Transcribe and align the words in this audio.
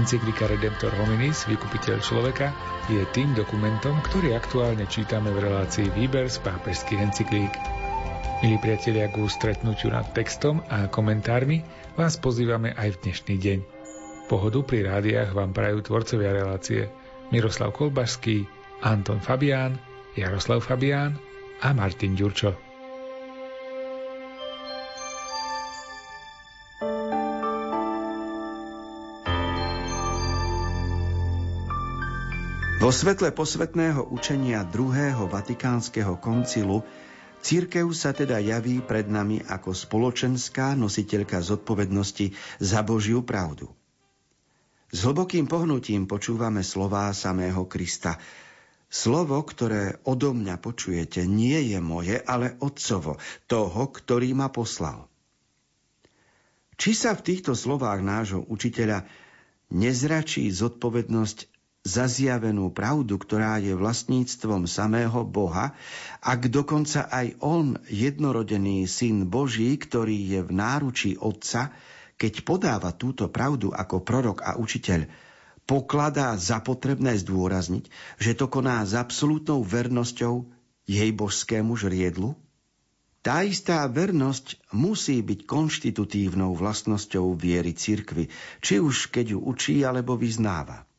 Encyklika 0.00 0.48
Redemptor 0.48 0.96
Hominis, 0.96 1.44
vykupiteľ 1.44 2.00
človeka, 2.00 2.56
je 2.88 3.04
tým 3.12 3.36
dokumentom, 3.36 4.00
ktorý 4.00 4.32
aktuálne 4.32 4.88
čítame 4.88 5.28
v 5.28 5.44
relácii 5.44 5.92
Výber 5.92 6.24
z 6.24 6.40
pápežských 6.40 7.04
encyklík. 7.04 7.52
Milí 8.40 8.56
priatelia, 8.64 9.12
k 9.12 9.20
stretnutiu 9.28 9.92
nad 9.92 10.08
textom 10.16 10.64
a 10.72 10.88
komentármi 10.88 11.60
vás 12.00 12.16
pozývame 12.16 12.72
aj 12.80 12.96
v 12.96 13.00
dnešný 13.04 13.34
deň. 13.44 13.58
Pohodu 14.32 14.64
pri 14.64 14.88
rádiách 14.88 15.36
vám 15.36 15.52
prajú 15.52 15.84
tvorcovia 15.84 16.32
relácie 16.32 16.88
Miroslav 17.28 17.76
Kolbašský, 17.76 18.48
Anton 18.80 19.20
Fabián, 19.20 19.76
Jaroslav 20.16 20.64
Fabián 20.64 21.20
a 21.60 21.76
Martin 21.76 22.16
Ďurčo. 22.16 22.69
Vo 32.90 32.98
svetle 32.98 33.30
posvetného 33.30 34.10
učenia 34.10 34.66
druhého 34.66 35.30
vatikánskeho 35.30 36.18
koncilu 36.18 36.82
Církev 37.38 37.86
sa 37.94 38.10
teda 38.10 38.42
javí 38.42 38.82
pred 38.82 39.06
nami 39.06 39.38
ako 39.46 39.70
spoločenská 39.70 40.74
nositeľka 40.74 41.38
zodpovednosti 41.38 42.34
za 42.58 42.82
Božiu 42.82 43.22
pravdu. 43.22 43.70
S 44.90 45.06
hlbokým 45.06 45.46
pohnutím 45.46 46.10
počúvame 46.10 46.66
slová 46.66 47.14
samého 47.14 47.62
Krista. 47.70 48.18
Slovo, 48.90 49.38
ktoré 49.38 50.02
odo 50.02 50.34
mňa 50.34 50.58
počujete, 50.58 51.30
nie 51.30 51.70
je 51.70 51.78
moje, 51.78 52.18
ale 52.18 52.58
Otcovo, 52.58 53.22
toho, 53.46 53.86
ktorý 53.86 54.34
ma 54.34 54.50
poslal. 54.50 55.06
Či 56.74 56.98
sa 56.98 57.14
v 57.14 57.22
týchto 57.22 57.54
slovách 57.54 58.02
nášho 58.02 58.42
učiteľa 58.50 59.06
nezračí 59.70 60.50
zodpovednosť 60.50 61.59
za 61.80 62.04
zjavenú 62.04 62.68
pravdu, 62.76 63.16
ktorá 63.16 63.56
je 63.56 63.72
vlastníctvom 63.72 64.68
samého 64.68 65.24
Boha, 65.24 65.72
ak 66.20 66.52
dokonca 66.52 67.08
aj 67.08 67.40
On, 67.40 67.80
jednorodený 67.88 68.84
syn 68.84 69.24
Boží, 69.32 69.80
ktorý 69.80 70.16
je 70.28 70.40
v 70.44 70.50
náručí 70.52 71.10
Otca, 71.16 71.72
keď 72.20 72.44
podáva 72.44 72.92
túto 72.92 73.32
pravdu 73.32 73.72
ako 73.72 74.04
prorok 74.04 74.44
a 74.44 74.60
učiteľ, 74.60 75.08
pokladá 75.64 76.36
za 76.36 76.60
potrebné 76.60 77.16
zdôrazniť, 77.16 77.88
že 78.20 78.36
to 78.36 78.52
koná 78.52 78.84
s 78.84 78.92
absolútnou 78.92 79.64
vernosťou 79.64 80.52
jej 80.84 81.10
božskému 81.16 81.80
žriedlu? 81.80 82.36
Tá 83.24 83.40
istá 83.44 83.84
vernosť 83.88 84.60
musí 84.76 85.20
byť 85.24 85.48
konštitutívnou 85.48 86.56
vlastnosťou 86.56 87.36
viery 87.36 87.72
cirkvy, 87.72 88.28
či 88.60 88.80
už 88.80 89.12
keď 89.12 89.36
ju 89.36 89.38
učí 89.44 89.80
alebo 89.80 90.16
vyznáva. 90.16 90.89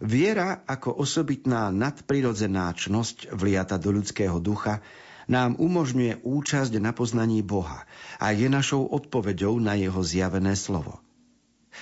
Viera 0.00 0.62
ako 0.68 1.00
osobitná 1.00 1.72
nadprirodzená 1.72 2.72
čnosť 2.76 3.32
vliata 3.32 3.80
do 3.80 3.96
ľudského 3.96 4.36
ducha 4.38 4.84
nám 5.26 5.58
umožňuje 5.58 6.22
účasť 6.22 6.78
na 6.78 6.94
poznaní 6.94 7.42
Boha 7.42 7.88
a 8.22 8.30
je 8.30 8.46
našou 8.46 8.86
odpoveďou 8.86 9.58
na 9.58 9.74
jeho 9.74 9.98
zjavené 10.04 10.54
slovo. 10.54 11.02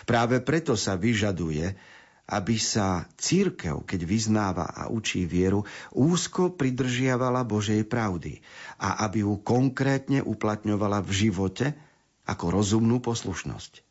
Práve 0.08 0.40
preto 0.42 0.74
sa 0.74 0.98
vyžaduje, 0.98 1.76
aby 2.24 2.56
sa 2.56 3.04
církev, 3.20 3.84
keď 3.84 4.00
vyznáva 4.08 4.64
a 4.64 4.88
učí 4.88 5.28
vieru, 5.28 5.68
úzko 5.92 6.56
pridržiavala 6.56 7.44
Božej 7.44 7.84
pravdy 7.84 8.40
a 8.80 9.04
aby 9.04 9.28
ju 9.28 9.36
konkrétne 9.44 10.24
uplatňovala 10.24 11.04
v 11.04 11.10
živote 11.12 11.76
ako 12.24 12.44
rozumnú 12.48 13.04
poslušnosť. 13.04 13.83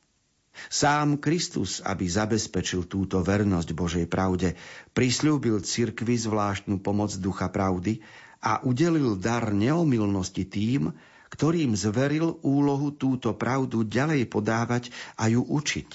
Sám 0.69 1.17
Kristus, 1.17 1.81
aby 1.81 2.05
zabezpečil 2.05 2.85
túto 2.85 3.21
vernosť 3.25 3.69
Božej 3.73 4.05
pravde, 4.05 4.53
prislúbil 4.93 5.65
cirkvi 5.65 6.13
zvláštnu 6.13 6.77
pomoc 6.77 7.09
ducha 7.17 7.49
pravdy 7.49 8.05
a 8.37 8.61
udelil 8.61 9.17
dar 9.17 9.49
neomilnosti 9.49 10.45
tým, 10.45 10.93
ktorým 11.33 11.73
zveril 11.73 12.37
úlohu 12.45 12.93
túto 12.93 13.33
pravdu 13.33 13.81
ďalej 13.81 14.29
podávať 14.29 14.93
a 15.17 15.25
ju 15.33 15.41
učiť, 15.41 15.89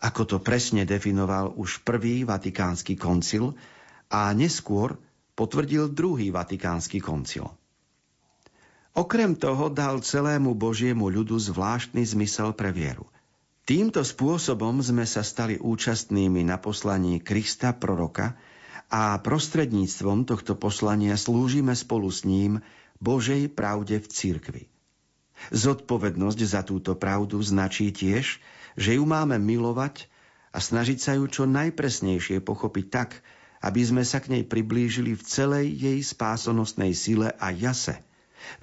ako 0.00 0.22
to 0.24 0.36
presne 0.40 0.88
definoval 0.88 1.52
už 1.60 1.84
prvý 1.84 2.24
vatikánsky 2.24 2.96
koncil 2.96 3.52
a 4.08 4.32
neskôr 4.32 4.96
potvrdil 5.36 5.92
druhý 5.92 6.32
vatikánsky 6.32 7.04
koncil. 7.04 7.52
Okrem 8.96 9.36
toho 9.36 9.68
dal 9.68 10.00
celému 10.00 10.56
Božiemu 10.56 11.12
ľudu 11.12 11.36
zvláštny 11.36 12.02
zmysel 12.08 12.56
pre 12.56 12.72
vieru– 12.72 13.04
Týmto 13.68 14.00
spôsobom 14.00 14.80
sme 14.80 15.04
sa 15.04 15.20
stali 15.20 15.60
účastnými 15.60 16.40
na 16.40 16.56
poslaní 16.56 17.20
Krista 17.20 17.76
proroka 17.76 18.32
a 18.88 19.20
prostredníctvom 19.20 20.24
tohto 20.24 20.56
poslania 20.56 21.20
slúžime 21.20 21.76
spolu 21.76 22.08
s 22.08 22.24
ním 22.24 22.64
Božej 22.96 23.52
pravde 23.52 24.00
v 24.00 24.08
cirkvi. 24.08 24.62
Zodpovednosť 25.52 26.40
za 26.48 26.64
túto 26.64 26.96
pravdu 26.96 27.44
značí 27.44 27.92
tiež, 27.92 28.40
že 28.72 28.96
ju 28.96 29.04
máme 29.04 29.36
milovať 29.36 30.08
a 30.48 30.64
snažiť 30.64 30.96
sa 30.96 31.12
ju 31.20 31.28
čo 31.28 31.44
najpresnejšie 31.44 32.40
pochopiť 32.40 32.86
tak, 32.88 33.20
aby 33.60 33.84
sme 33.84 34.00
sa 34.00 34.24
k 34.24 34.32
nej 34.32 34.48
priblížili 34.48 35.12
v 35.12 35.22
celej 35.28 35.76
jej 35.76 36.00
spásonosnej 36.00 36.96
sile 36.96 37.36
a 37.36 37.52
jase, 37.52 38.00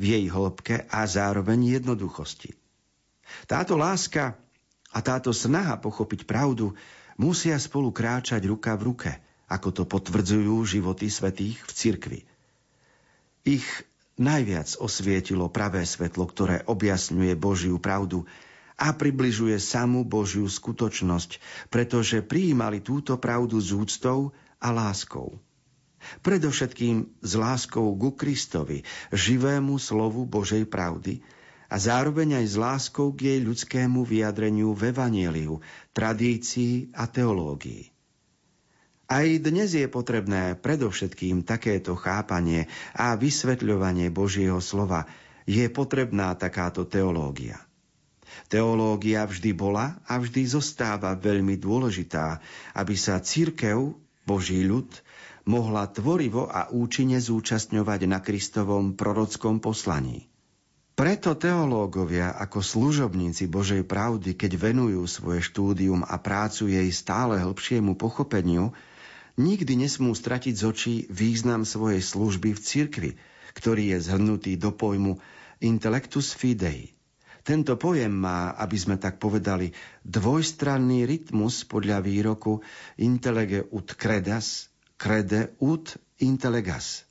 v 0.01 0.17
jej 0.17 0.25
hĺbke 0.33 0.89
a 0.89 1.05
zároveň 1.05 1.77
jednoduchosti. 1.77 2.57
Táto 3.45 3.77
láska 3.77 4.41
a 4.95 5.03
táto 5.03 5.35
snaha 5.35 5.75
pochopiť 5.75 6.23
pravdu 6.23 6.71
musia 7.19 7.59
spolu 7.59 7.91
kráčať 7.91 8.47
ruka 8.47 8.79
v 8.79 8.95
ruke, 8.95 9.11
ako 9.51 9.69
to 9.75 9.83
potvrdzujú 9.83 10.55
životy 10.63 11.11
svetých 11.11 11.59
v 11.59 11.71
cirkvi. 11.75 12.19
Ich 13.43 13.67
najviac 14.15 14.79
osvietilo 14.79 15.51
pravé 15.51 15.83
svetlo, 15.83 16.23
ktoré 16.25 16.63
objasňuje 16.63 17.35
Božiu 17.35 17.75
pravdu 17.77 18.23
a 18.79 18.95
približuje 18.95 19.59
samú 19.59 20.07
Božiu 20.07 20.47
skutočnosť, 20.47 21.39
pretože 21.67 22.23
prijímali 22.23 22.79
túto 22.79 23.19
pravdu 23.19 23.59
s 23.59 23.75
úctou 23.75 24.31
a 24.59 24.71
láskou. 24.71 25.39
Predovšetkým 26.21 27.21
s 27.23 27.31
láskou 27.33 27.91
ku 27.97 28.13
Kristovi, 28.13 28.85
živému 29.09 29.75
slovu 29.81 30.23
Božej 30.27 30.69
pravdy, 30.69 31.23
a 31.69 31.75
zároveň 31.75 32.43
aj 32.43 32.45
s 32.45 32.55
láskou 32.55 33.13
k 33.13 33.33
jej 33.33 33.39
ľudskému 33.41 34.05
vyjadreniu 34.05 34.73
v 34.73 34.93
Evanieliu, 34.93 35.59
tradícii 35.95 36.93
a 36.93 37.09
teológii. 37.09 37.95
Aj 39.05 39.27
dnes 39.37 39.69
je 39.69 39.85
potrebné 39.85 40.57
predovšetkým 40.57 41.45
takéto 41.45 41.93
chápanie 41.93 42.65
a 42.97 43.13
vysvetľovanie 43.13 44.09
Božieho 44.09 44.57
slova. 44.57 45.05
Je 45.45 45.69
potrebná 45.69 46.33
takáto 46.33 46.89
teológia. 46.89 47.61
Teológia 48.49 49.29
vždy 49.29 49.53
bola 49.53 50.01
a 50.09 50.17
vždy 50.17 50.49
zostáva 50.49 51.13
veľmi 51.13 51.53
dôležitá, 51.53 52.41
aby 52.73 52.97
sa 52.97 53.21
církev, 53.21 53.93
Boží 54.25 54.65
ľud, 54.65 54.89
mohla 55.45 55.85
tvorivo 55.85 56.49
a 56.49 56.73
účinne 56.73 57.21
zúčastňovať 57.21 58.09
na 58.09 58.25
Kristovom 58.25 58.97
prorockom 58.97 59.61
poslaní. 59.61 60.25
Preto 60.95 61.35
teológovia 61.35 62.31
ako 62.39 62.63
služobníci 62.63 63.51
Božej 63.51 63.83
pravdy, 63.83 64.31
keď 64.31 64.71
venujú 64.71 65.03
svoje 65.11 65.43
štúdium 65.43 66.07
a 66.07 66.15
prácu 66.15 66.71
jej 66.71 66.87
stále 66.95 67.35
hĺbšiemu 67.35 67.99
pochopeniu, 67.99 68.71
nikdy 69.35 69.75
nesmú 69.75 70.15
stratiť 70.15 70.55
z 70.55 70.63
očí 70.63 70.95
význam 71.11 71.67
svojej 71.67 71.99
služby 71.99 72.55
v 72.55 72.63
cirkvi, 72.63 73.11
ktorý 73.59 73.91
je 73.91 74.07
zhrnutý 74.07 74.55
do 74.55 74.71
pojmu 74.71 75.19
intellectus 75.59 76.31
fidei. 76.31 76.95
Tento 77.43 77.75
pojem 77.75 78.15
má, 78.15 78.55
aby 78.55 78.79
sme 78.79 78.95
tak 78.95 79.19
povedali, 79.19 79.75
dvojstranný 80.07 81.03
rytmus 81.03 81.67
podľa 81.67 81.99
výroku 81.99 82.63
intellege 82.95 83.67
ut 83.67 83.99
credas, 83.99 84.71
crede 84.95 85.59
ut 85.59 85.91
intellegas. 86.23 87.03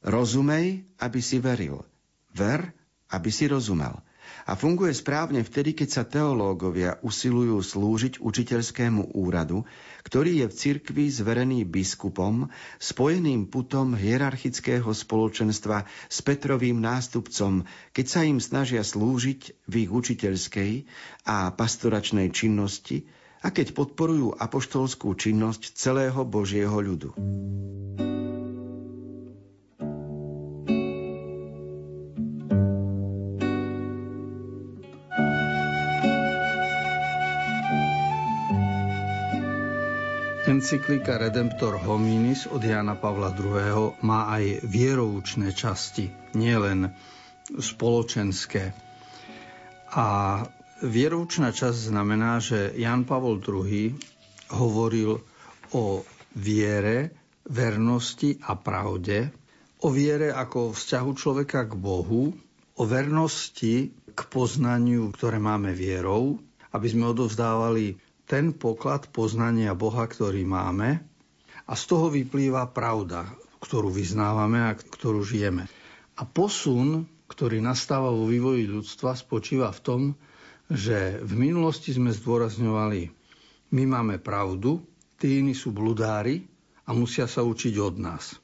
Rozumej, 0.00 0.88
aby 1.04 1.20
si 1.20 1.36
veril– 1.36 1.84
Ver, 2.32 2.72
aby 3.12 3.28
si 3.28 3.46
rozumel. 3.46 4.00
A 4.42 4.58
funguje 4.58 4.90
správne 4.90 5.46
vtedy, 5.46 5.76
keď 5.76 5.88
sa 5.90 6.02
teológovia 6.02 6.98
usilujú 7.04 7.62
slúžiť 7.62 8.18
učiteľskému 8.18 9.14
úradu, 9.14 9.62
ktorý 10.02 10.42
je 10.42 10.46
v 10.50 10.56
cirkvi 10.56 11.04
zverený 11.12 11.62
biskupom, 11.62 12.50
spojeným 12.82 13.46
putom 13.46 13.94
hierarchického 13.94 14.90
spoločenstva 14.90 15.86
s 16.10 16.18
Petrovým 16.26 16.82
nástupcom, 16.82 17.68
keď 17.94 18.06
sa 18.08 18.20
im 18.26 18.42
snažia 18.42 18.82
slúžiť 18.82 19.70
v 19.70 19.74
ich 19.86 19.90
učiteľskej 19.90 20.72
a 21.28 21.54
pastoračnej 21.54 22.34
činnosti 22.34 23.06
a 23.42 23.50
keď 23.50 23.74
podporujú 23.74 24.38
apoštolskú 24.38 25.14
činnosť 25.18 25.74
celého 25.74 26.22
Božieho 26.26 26.78
ľudu. 26.78 27.10
Encyklika 40.62 41.18
Redemptor 41.18 41.74
Hominis 41.74 42.46
od 42.46 42.62
Jana 42.62 42.94
Pavla 42.94 43.34
II. 43.34 43.98
má 44.06 44.30
aj 44.30 44.62
vieroučné 44.62 45.50
časti, 45.50 46.06
nielen 46.38 46.86
spoločenské. 47.50 48.70
A 49.90 50.06
vieroučná 50.86 51.50
časť 51.50 51.90
znamená, 51.90 52.38
že 52.38 52.78
Jan 52.78 53.02
Pavol 53.02 53.42
II 53.42 53.90
hovoril 54.54 55.18
o 55.74 56.06
viere, 56.38 57.10
vernosti 57.50 58.38
a 58.46 58.54
pravde, 58.54 59.34
o 59.82 59.90
viere 59.90 60.30
ako 60.30 60.78
vzťahu 60.78 61.10
človeka 61.18 61.66
k 61.66 61.74
Bohu, 61.74 62.30
o 62.78 62.82
vernosti 62.86 63.90
k 64.14 64.20
poznaniu, 64.30 65.10
ktoré 65.10 65.42
máme 65.42 65.74
vierou, 65.74 66.38
aby 66.70 66.86
sme 66.86 67.10
odovzdávali 67.10 68.11
ten 68.32 68.56
poklad 68.56 69.12
poznania 69.12 69.76
Boha, 69.76 70.08
ktorý 70.08 70.48
máme 70.48 71.04
a 71.68 71.72
z 71.76 71.84
toho 71.84 72.08
vyplýva 72.08 72.72
pravda, 72.72 73.28
ktorú 73.60 73.92
vyznávame 73.92 74.56
a 74.56 74.72
ktorú 74.72 75.20
žijeme. 75.20 75.68
A 76.16 76.24
posun, 76.24 77.04
ktorý 77.28 77.60
nastáva 77.60 78.08
vo 78.08 78.24
vývoji 78.24 78.64
ľudstva, 78.64 79.20
spočíva 79.20 79.68
v 79.68 79.80
tom, 79.84 80.00
že 80.72 81.20
v 81.20 81.32
minulosti 81.36 81.92
sme 81.92 82.08
zdôrazňovali, 82.08 83.12
my 83.76 83.82
máme 83.84 84.16
pravdu, 84.16 84.80
tí 85.20 85.44
iní 85.44 85.52
sú 85.52 85.68
bludári 85.68 86.48
a 86.88 86.96
musia 86.96 87.28
sa 87.28 87.44
učiť 87.44 87.76
od 87.76 88.00
nás. 88.00 88.40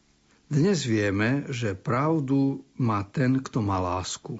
Dnes 0.52 0.84
vieme, 0.84 1.48
že 1.48 1.72
pravdu 1.72 2.60
má 2.76 3.08
ten, 3.08 3.40
kto 3.40 3.64
má 3.64 3.80
lásku. 3.80 4.36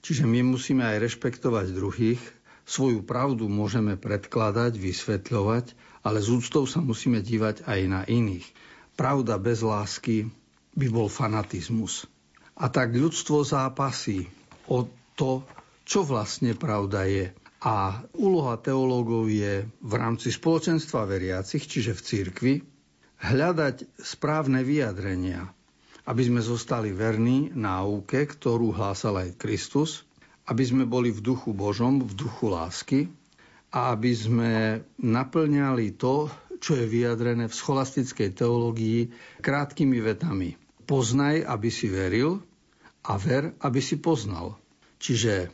Čiže 0.00 0.24
my 0.24 0.48
musíme 0.48 0.80
aj 0.80 1.12
rešpektovať 1.12 1.76
druhých, 1.76 2.20
svoju 2.68 3.00
pravdu 3.00 3.48
môžeme 3.48 3.96
predkladať, 3.96 4.76
vysvetľovať, 4.76 5.72
ale 6.04 6.20
z 6.20 6.28
úctou 6.36 6.68
sa 6.68 6.84
musíme 6.84 7.24
dívať 7.24 7.64
aj 7.64 7.80
na 7.88 8.04
iných. 8.04 8.44
Pravda 8.92 9.40
bez 9.40 9.64
lásky 9.64 10.28
by 10.76 10.86
bol 10.92 11.08
fanatizmus. 11.08 12.04
A 12.60 12.68
tak 12.68 12.92
ľudstvo 12.92 13.40
zápasí 13.40 14.28
o 14.68 14.84
to, 15.16 15.48
čo 15.88 16.04
vlastne 16.04 16.52
pravda 16.52 17.08
je. 17.08 17.32
A 17.64 18.04
úloha 18.14 18.60
teológov 18.60 19.32
je 19.32 19.66
v 19.66 19.92
rámci 19.96 20.30
spoločenstva 20.30 21.08
veriacich, 21.08 21.64
čiže 21.66 21.96
v 21.96 22.04
cirkvi, 22.04 22.54
hľadať 23.18 23.98
správne 23.98 24.62
vyjadrenia, 24.62 25.50
aby 26.06 26.22
sme 26.22 26.38
zostali 26.38 26.94
verní 26.94 27.50
náuke, 27.50 28.30
ktorú 28.30 28.70
hlásal 28.70 29.26
aj 29.26 29.38
Kristus, 29.40 30.07
aby 30.48 30.64
sme 30.64 30.84
boli 30.88 31.12
v 31.12 31.20
duchu 31.20 31.52
Božom, 31.52 32.00
v 32.00 32.12
duchu 32.16 32.48
lásky 32.48 33.00
a 33.68 33.92
aby 33.92 34.12
sme 34.16 34.52
naplňali 34.96 35.94
to, 36.00 36.32
čo 36.58 36.74
je 36.74 36.88
vyjadrené 36.88 37.46
v 37.46 37.54
scholastickej 37.54 38.34
teológii 38.34 39.12
krátkými 39.44 40.00
vetami. 40.00 40.56
Poznaj, 40.88 41.44
aby 41.44 41.68
si 41.68 41.86
veril 41.92 42.40
a 43.04 43.14
ver, 43.20 43.52
aby 43.60 43.78
si 43.78 44.00
poznal. 44.00 44.56
Čiže 44.98 45.52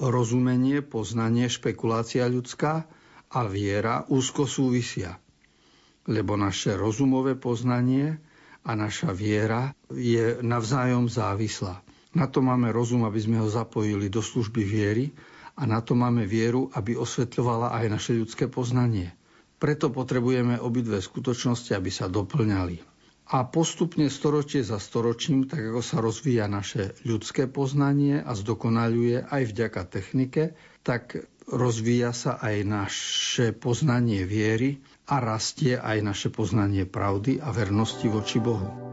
rozumenie, 0.00 0.80
poznanie, 0.80 1.46
špekulácia 1.46 2.26
ľudská 2.26 2.88
a 3.30 3.40
viera 3.46 4.08
úzko 4.10 4.48
súvisia 4.48 5.20
lebo 6.04 6.36
naše 6.36 6.76
rozumové 6.76 7.36
poznanie 7.36 8.20
a 8.64 8.70
naša 8.76 9.12
viera 9.12 9.72
je 9.92 10.40
navzájom 10.40 11.08
závislá. 11.08 11.83
Na 12.14 12.30
to 12.30 12.38
máme 12.38 12.70
rozum, 12.70 13.02
aby 13.02 13.18
sme 13.18 13.42
ho 13.42 13.50
zapojili 13.50 14.06
do 14.06 14.22
služby 14.22 14.62
viery 14.62 15.10
a 15.58 15.66
na 15.66 15.82
to 15.82 15.98
máme 15.98 16.26
vieru, 16.26 16.70
aby 16.74 16.94
osvetľovala 16.94 17.74
aj 17.74 17.86
naše 17.90 18.12
ľudské 18.14 18.46
poznanie. 18.46 19.14
Preto 19.58 19.90
potrebujeme 19.90 20.58
obidve 20.58 21.02
skutočnosti, 21.02 21.74
aby 21.74 21.90
sa 21.90 22.06
doplňali. 22.06 22.94
A 23.34 23.48
postupne 23.48 24.12
storočie 24.12 24.60
za 24.60 24.76
storočím, 24.76 25.48
tak 25.48 25.72
ako 25.72 25.80
sa 25.80 25.96
rozvíja 26.04 26.44
naše 26.44 26.92
ľudské 27.08 27.48
poznanie 27.48 28.20
a 28.20 28.36
zdokonaľuje 28.36 29.32
aj 29.32 29.42
vďaka 29.48 29.82
technike, 29.88 30.52
tak 30.84 31.24
rozvíja 31.48 32.12
sa 32.12 32.36
aj 32.36 32.56
naše 32.68 33.46
poznanie 33.56 34.28
viery 34.28 34.84
a 35.08 35.24
rastie 35.24 35.80
aj 35.80 35.98
naše 36.04 36.28
poznanie 36.28 36.84
pravdy 36.84 37.40
a 37.40 37.48
vernosti 37.48 38.12
voči 38.12 38.44
Bohu. 38.44 38.83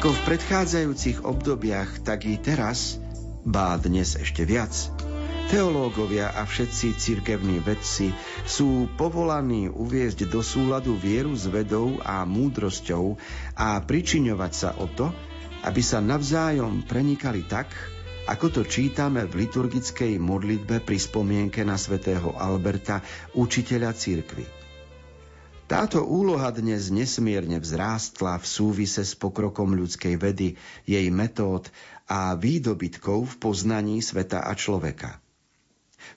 Ako 0.00 0.16
v 0.16 0.32
predchádzajúcich 0.32 1.28
obdobiach, 1.28 2.00
tak 2.00 2.24
i 2.24 2.40
teraz, 2.40 2.96
bá 3.44 3.76
dnes 3.76 4.16
ešte 4.16 4.48
viac, 4.48 4.72
teológovia 5.52 6.32
a 6.32 6.48
všetci 6.48 6.96
cirkevní 6.96 7.60
vedci 7.60 8.08
sú 8.48 8.88
povolaní 8.96 9.68
uviezť 9.68 10.24
do 10.24 10.40
súladu 10.40 10.96
vieru 10.96 11.36
s 11.36 11.44
vedou 11.52 12.00
a 12.00 12.24
múdrosťou 12.24 13.20
a 13.60 13.76
pričiňovať 13.84 14.52
sa 14.56 14.72
o 14.80 14.88
to, 14.88 15.12
aby 15.68 15.84
sa 15.84 16.00
navzájom 16.00 16.88
prenikali 16.88 17.44
tak, 17.44 17.68
ako 18.24 18.48
to 18.56 18.62
čítame 18.64 19.28
v 19.28 19.44
liturgickej 19.44 20.16
modlitbe 20.16 20.80
pri 20.80 20.96
spomienke 20.96 21.60
na 21.60 21.76
svätého 21.76 22.32
Alberta, 22.40 23.04
učiteľa 23.36 23.92
cirkvy. 23.92 24.59
Táto 25.70 26.02
úloha 26.02 26.50
dnes 26.50 26.90
nesmierne 26.90 27.62
vzrástla 27.62 28.42
v 28.42 28.46
súvise 28.50 29.06
s 29.06 29.14
pokrokom 29.14 29.78
ľudskej 29.78 30.18
vedy, 30.18 30.58
jej 30.82 31.06
metód 31.14 31.70
a 32.10 32.34
výdobytkov 32.34 33.22
v 33.22 33.34
poznaní 33.38 34.02
sveta 34.02 34.42
a 34.42 34.58
človeka. 34.58 35.22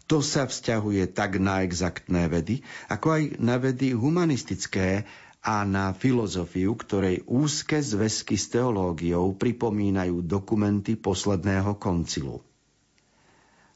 To 0.10 0.26
sa 0.26 0.50
vzťahuje 0.50 1.06
tak 1.14 1.38
na 1.38 1.62
exaktné 1.62 2.34
vedy, 2.34 2.66
ako 2.90 3.14
aj 3.14 3.24
na 3.38 3.62
vedy 3.62 3.94
humanistické 3.94 5.06
a 5.46 5.62
na 5.70 5.94
filozofiu, 5.94 6.74
ktorej 6.74 7.22
úzke 7.30 7.78
zväzky 7.78 8.34
s 8.34 8.50
teológiou 8.50 9.38
pripomínajú 9.38 10.26
dokumenty 10.26 10.98
posledného 10.98 11.78
koncilu. 11.78 12.42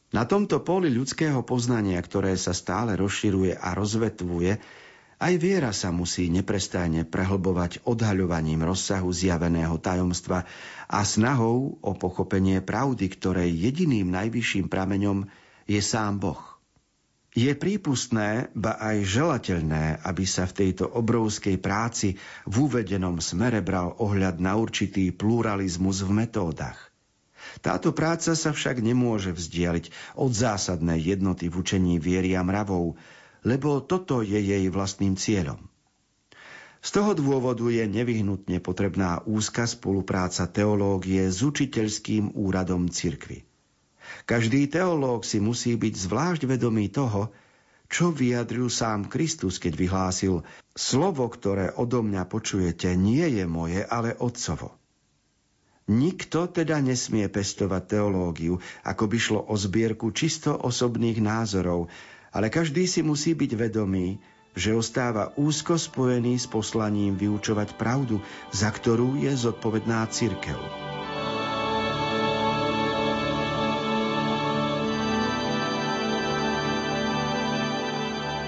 Na 0.09 0.25
tomto 0.25 0.57
poli 0.65 0.89
ľudského 0.89 1.45
poznania, 1.45 2.01
ktoré 2.01 2.33
sa 2.33 2.57
stále 2.57 2.97
rozširuje 2.97 3.61
a 3.61 3.77
rozvetvuje, 3.77 4.57
aj 5.17 5.33
viera 5.41 5.73
sa 5.73 5.89
musí 5.89 6.29
neprestajne 6.29 7.01
prehlbovať 7.09 7.81
odhaľovaním 7.89 8.61
rozsahu 8.61 9.09
zjaveného 9.09 9.73
tajomstva 9.81 10.45
a 10.85 10.99
snahou 11.01 11.81
o 11.81 11.91
pochopenie 11.97 12.61
pravdy, 12.61 13.09
ktorej 13.09 13.49
jediným 13.49 14.13
najvyšším 14.13 14.69
prameňom 14.69 15.25
je 15.65 15.81
sám 15.81 16.21
Boh. 16.21 16.57
Je 17.37 17.53
prípustné, 17.53 18.49
ba 18.57 18.81
aj 18.81 19.05
želateľné, 19.13 20.01
aby 20.01 20.25
sa 20.25 20.49
v 20.49 20.65
tejto 20.65 20.89
obrovskej 20.89 21.61
práci 21.61 22.17
v 22.49 22.55
uvedenom 22.65 23.21
smere 23.21 23.61
bral 23.61 23.93
ohľad 23.97 24.41
na 24.41 24.57
určitý 24.57 25.13
pluralizmus 25.13 26.01
v 26.01 26.25
metódach. 26.25 26.89
Táto 27.61 27.93
práca 27.93 28.33
sa 28.33 28.49
však 28.53 28.81
nemôže 28.81 29.33
vzdialiť 29.33 30.17
od 30.17 30.33
zásadnej 30.33 30.97
jednoty 30.97 31.49
v 31.49 31.61
učení 31.61 32.01
viery 32.01 32.33
a 32.33 32.41
mravov, 32.41 32.97
lebo 33.47 33.79
toto 33.79 34.19
je 34.19 34.35
jej 34.35 34.67
vlastným 34.67 35.15
cieľom. 35.15 35.63
Z 36.83 36.89
toho 36.99 37.15
dôvodu 37.15 37.63
je 37.71 37.87
nevyhnutne 37.87 38.59
potrebná 38.59 39.23
úzka 39.23 39.63
spolupráca 39.63 40.45
teológie 40.51 41.31
s 41.31 41.39
učiteľským 41.39 42.35
úradom 42.35 42.91
cirkvy. 42.91 43.47
Každý 44.27 44.67
teológ 44.67 45.23
si 45.23 45.39
musí 45.39 45.79
byť 45.79 45.93
zvlášť 45.95 46.41
vedomý 46.47 46.91
toho, 46.91 47.31
čo 47.87 48.11
vyjadril 48.11 48.67
sám 48.67 49.07
Kristus, 49.07 49.63
keď 49.63 49.73
vyhlásil 49.79 50.43
Slovo, 50.75 51.25
ktoré 51.31 51.71
odo 51.71 52.03
mňa 52.03 52.27
počujete, 52.27 52.91
nie 52.99 53.23
je 53.31 53.47
moje, 53.47 53.81
ale 53.87 54.13
Otcovo. 54.19 54.75
Nikto 55.87 56.51
teda 56.51 56.83
nesmie 56.83 57.31
pestovať 57.31 57.83
teológiu, 57.95 58.59
ako 58.83 59.03
by 59.07 59.17
šlo 59.17 59.41
o 59.47 59.55
zbierku 59.55 60.11
čisto 60.11 60.51
osobných 60.51 61.23
názorov, 61.23 61.87
ale 62.37 62.53
každý 62.53 62.85
si 62.85 63.01
musí 63.01 63.33
byť 63.33 63.51
vedomý, 63.57 64.21
že 64.53 64.77
ostáva 64.77 65.33
úzko 65.41 65.73
spojený 65.73 66.37
s 66.37 66.45
poslaním 66.45 67.17
vyučovať 67.17 67.73
pravdu, 67.81 68.21
za 68.53 68.69
ktorú 68.69 69.17
je 69.17 69.33
zodpovedná 69.33 70.05
církev. 70.13 70.61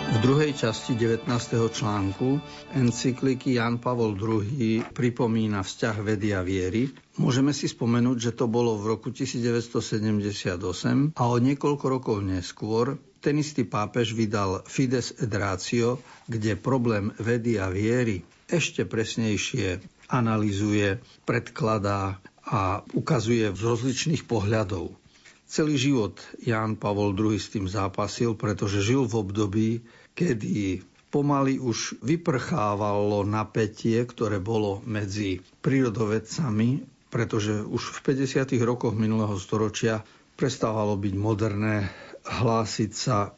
V 0.10 0.18
druhej 0.22 0.54
časti 0.54 0.94
19. 0.94 1.26
článku 1.70 2.38
encykliky 2.78 3.58
Jan 3.58 3.82
Pavol 3.82 4.14
II 4.14 4.86
pripomína 4.94 5.66
vzťah 5.66 5.96
vedy 6.06 6.38
a 6.38 6.46
viery. 6.46 6.94
Môžeme 7.18 7.58
si 7.58 7.66
spomenúť, 7.66 8.18
že 8.18 8.32
to 8.38 8.46
bolo 8.46 8.78
v 8.78 8.98
roku 8.98 9.10
1978 9.10 11.18
a 11.18 11.24
o 11.26 11.36
niekoľko 11.42 11.86
rokov 11.90 12.22
neskôr 12.22 13.02
ten 13.20 13.36
istý 13.40 13.68
pápež 13.68 14.16
vydal 14.16 14.64
Fides 14.64 15.16
et 15.20 15.32
Ratio, 15.32 16.00
kde 16.26 16.56
problém 16.56 17.12
vedy 17.20 17.60
a 17.60 17.68
viery 17.68 18.24
ešte 18.50 18.88
presnejšie 18.88 19.84
analizuje, 20.10 20.98
predkladá 21.24 22.18
a 22.50 22.82
ukazuje 22.98 23.46
z 23.54 23.62
rozličných 23.62 24.26
pohľadov. 24.26 24.98
Celý 25.46 25.78
život 25.78 26.18
Ján 26.42 26.78
Pavol 26.78 27.14
II 27.14 27.38
s 27.38 27.54
tým 27.54 27.70
zápasil, 27.70 28.34
pretože 28.34 28.82
žil 28.82 29.06
v 29.06 29.14
období, 29.18 29.70
kedy 30.18 30.82
pomaly 31.10 31.58
už 31.62 32.02
vyprchávalo 32.06 33.26
napätie, 33.26 34.02
ktoré 34.06 34.38
bolo 34.38 34.82
medzi 34.86 35.42
prírodovedcami, 35.62 36.86
pretože 37.10 37.66
už 37.66 38.02
v 38.02 38.26
50. 38.30 38.54
rokoch 38.62 38.94
minulého 38.94 39.38
storočia 39.42 40.06
prestávalo 40.38 40.98
byť 40.98 41.14
moderné 41.18 41.90
hlásiť 42.30 42.92
sa 42.94 43.34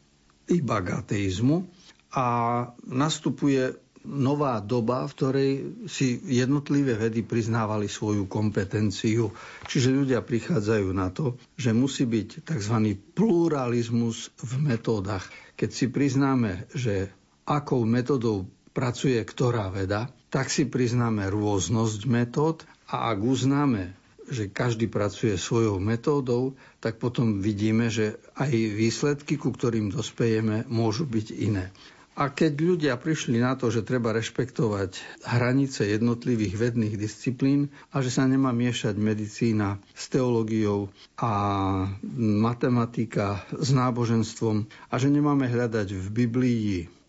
iba 0.51 0.77
k 0.83 1.00
ateizmu 1.00 1.63
a 2.12 2.25
nastupuje 2.83 3.71
nová 4.01 4.57
doba, 4.60 5.05
v 5.05 5.13
ktorej 5.13 5.51
si 5.86 6.17
jednotlivé 6.25 6.98
vedy 6.98 7.21
priznávali 7.21 7.86
svoju 7.86 8.25
kompetenciu. 8.25 9.29
Čiže 9.69 9.93
ľudia 9.93 10.25
prichádzajú 10.25 10.89
na 10.91 11.13
to, 11.13 11.38
že 11.53 11.71
musí 11.71 12.10
byť 12.10 12.43
tzv. 12.43 12.75
pluralizmus 13.13 14.33
v 14.41 14.51
metódach. 14.57 15.29
Keď 15.53 15.69
si 15.69 15.86
priznáme, 15.93 16.65
že 16.74 17.13
akou 17.45 17.86
metodou 17.86 18.50
pracuje 18.74 19.21
ktorá 19.21 19.69
veda, 19.69 20.10
tak 20.33 20.50
si 20.50 20.65
priznáme 20.65 21.27
rôznosť 21.29 22.01
metód 22.07 22.63
a 22.89 23.13
ak 23.13 23.19
uznáme, 23.21 24.00
že 24.31 24.47
každý 24.47 24.88
pracuje 24.88 25.35
svojou 25.35 25.77
metódou, 25.77 26.55
tak 26.79 26.97
potom 26.97 27.43
vidíme, 27.43 27.91
že 27.91 28.15
aj 28.39 28.50
výsledky, 28.50 29.35
ku 29.35 29.51
ktorým 29.51 29.91
dospejeme, 29.91 30.65
môžu 30.71 31.03
byť 31.03 31.27
iné. 31.35 31.69
A 32.11 32.27
keď 32.27 32.53
ľudia 32.59 32.93
prišli 33.00 33.39
na 33.39 33.55
to, 33.55 33.71
že 33.71 33.88
treba 33.88 34.11
rešpektovať 34.11 35.00
hranice 35.23 35.88
jednotlivých 35.88 36.59
vedných 36.59 36.95
disciplín 37.00 37.71
a 37.89 38.03
že 38.03 38.11
sa 38.11 38.27
nemá 38.27 38.51
miešať 38.51 39.00
medicína 39.00 39.79
s 39.95 40.11
teológiou 40.11 40.91
a 41.15 41.31
matematika 42.19 43.47
s 43.55 43.71
náboženstvom 43.71 44.63
a 44.91 44.93
že 45.00 45.07
nemáme 45.07 45.47
hľadať 45.47 45.88
v 45.95 46.07
Biblii 46.11 46.67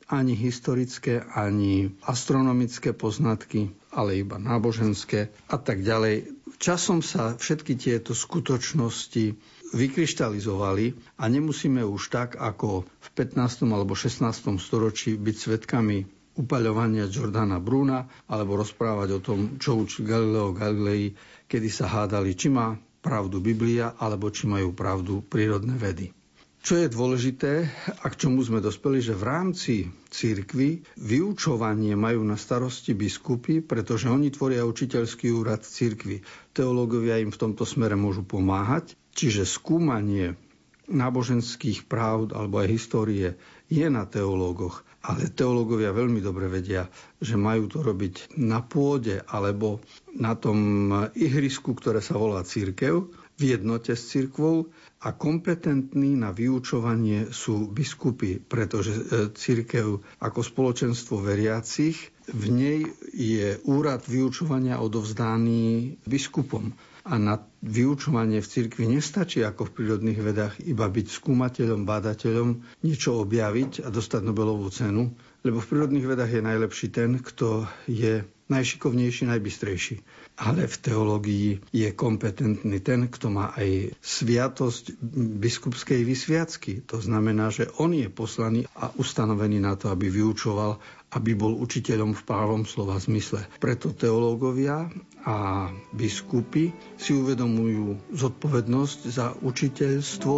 ani 0.08 0.34
historické, 0.34 1.22
ani 1.34 1.92
astronomické 2.06 2.96
poznatky, 2.96 3.70
ale 3.92 4.22
iba 4.22 4.40
náboženské 4.40 5.30
a 5.48 5.56
tak 5.60 5.84
ďalej. 5.84 6.32
Časom 6.62 7.02
sa 7.02 7.34
všetky 7.34 7.74
tieto 7.74 8.14
skutočnosti 8.14 9.34
vykryštalizovali 9.72 11.16
a 11.18 11.24
nemusíme 11.26 11.82
už 11.82 12.02
tak 12.12 12.36
ako 12.38 12.84
v 12.86 13.08
15. 13.18 13.66
alebo 13.72 13.96
16. 13.96 14.60
storočí 14.60 15.16
byť 15.16 15.36
svetkami 15.36 15.96
upaľovania 16.32 17.08
Jordana 17.08 17.60
Bruna 17.60 18.08
alebo 18.28 18.56
rozprávať 18.60 19.08
o 19.16 19.20
tom, 19.20 19.38
čo 19.60 19.76
učil 19.76 20.08
Galileo 20.08 20.56
Galilei, 20.56 21.12
kedy 21.48 21.68
sa 21.68 21.88
hádali, 21.88 22.32
či 22.32 22.48
má 22.48 22.72
pravdu 23.02 23.42
Biblia 23.42 23.92
alebo 23.98 24.30
či 24.30 24.46
majú 24.48 24.72
pravdu 24.72 25.20
prírodné 25.26 25.76
vedy. 25.76 26.14
Čo 26.62 26.78
je 26.78 26.86
dôležité 26.86 27.66
a 27.90 28.06
k 28.06 28.14
čomu 28.14 28.38
sme 28.38 28.62
dospeli, 28.62 29.02
že 29.02 29.18
v 29.18 29.26
rámci 29.26 29.74
církvy 30.14 30.86
vyučovanie 30.94 31.98
majú 31.98 32.22
na 32.22 32.38
starosti 32.38 32.94
biskupy, 32.94 33.66
pretože 33.66 34.06
oni 34.06 34.30
tvoria 34.30 34.62
učiteľský 34.62 35.34
úrad 35.34 35.66
církvy. 35.66 36.22
Teológovia 36.54 37.18
im 37.18 37.34
v 37.34 37.40
tomto 37.42 37.66
smere 37.66 37.98
môžu 37.98 38.22
pomáhať, 38.22 38.94
čiže 39.10 39.42
skúmanie 39.42 40.38
náboženských 40.86 41.90
práv 41.90 42.30
alebo 42.30 42.62
aj 42.62 42.68
histórie 42.70 43.34
je 43.66 43.86
na 43.90 44.06
teológoch, 44.06 44.86
ale 45.02 45.34
teológovia 45.34 45.90
veľmi 45.90 46.22
dobre 46.22 46.46
vedia, 46.46 46.86
že 47.18 47.34
majú 47.34 47.66
to 47.66 47.82
robiť 47.82 48.38
na 48.38 48.62
pôde 48.62 49.18
alebo 49.26 49.82
na 50.14 50.38
tom 50.38 50.90
ihrisku, 51.18 51.74
ktoré 51.74 51.98
sa 51.98 52.14
volá 52.14 52.46
církev, 52.46 53.21
v 53.42 53.58
jednote 53.58 53.98
s 53.98 54.14
církvou 54.14 54.70
a 55.02 55.10
kompetentní 55.10 56.14
na 56.14 56.30
vyučovanie 56.30 57.34
sú 57.34 57.66
biskupy, 57.66 58.38
pretože 58.38 58.94
e, 58.94 59.02
církev 59.34 59.98
ako 60.22 60.40
spoločenstvo 60.46 61.18
veriacich, 61.18 61.98
v 62.30 62.44
nej 62.54 62.78
je 63.10 63.58
úrad 63.66 64.06
vyučovania 64.06 64.78
odovzdaný 64.78 65.98
biskupom. 66.06 66.70
A 67.02 67.18
na 67.18 67.42
vyučovanie 67.66 68.38
v 68.38 68.46
cirkvi 68.46 68.86
nestačí 68.86 69.42
ako 69.42 69.66
v 69.66 69.74
prírodných 69.74 70.22
vedách 70.22 70.54
iba 70.62 70.86
byť 70.86 71.06
skúmateľom, 71.10 71.82
bádateľom, 71.82 72.62
niečo 72.86 73.26
objaviť 73.26 73.82
a 73.82 73.90
dostať 73.90 74.22
Nobelovú 74.22 74.70
cenu, 74.70 75.10
lebo 75.42 75.58
v 75.58 75.66
prírodných 75.66 76.06
vedách 76.06 76.30
je 76.30 76.46
najlepší 76.46 76.94
ten, 76.94 77.18
kto 77.18 77.66
je 77.90 78.22
najšikovnejší, 78.48 79.28
najbystrejší. 79.28 79.96
Ale 80.40 80.64
v 80.66 80.76
teológii 80.80 81.50
je 81.70 81.88
kompetentný 81.92 82.80
ten, 82.80 83.06
kto 83.06 83.28
má 83.30 83.52
aj 83.54 83.92
sviatosť 84.00 84.96
biskupskej 85.38 86.02
vysviacky. 86.02 86.82
To 86.88 86.98
znamená, 86.98 87.52
že 87.52 87.68
on 87.78 87.92
je 87.92 88.08
poslaný 88.08 88.64
a 88.74 88.90
ustanovený 88.96 89.60
na 89.60 89.76
to, 89.76 89.92
aby 89.92 90.08
vyučoval, 90.08 90.80
aby 91.12 91.36
bol 91.36 91.52
učiteľom 91.60 92.16
v 92.16 92.22
právom 92.24 92.62
slova 92.64 92.96
zmysle. 92.96 93.44
Preto 93.60 93.92
teológovia 93.92 94.88
a 95.22 95.68
biskupy 95.92 96.72
si 96.96 97.12
uvedomujú 97.12 98.16
zodpovednosť 98.16 98.98
za 99.06 99.36
učiteľstvo, 99.38 100.36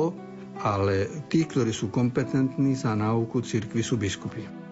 ale 0.60 1.08
tí, 1.30 1.46
ktorí 1.46 1.70
sú 1.70 1.90
kompetentní 1.90 2.74
za 2.74 2.94
náuku 2.94 3.42
cirkvi, 3.42 3.82
sú 3.82 3.98
biskupy. 3.98 4.63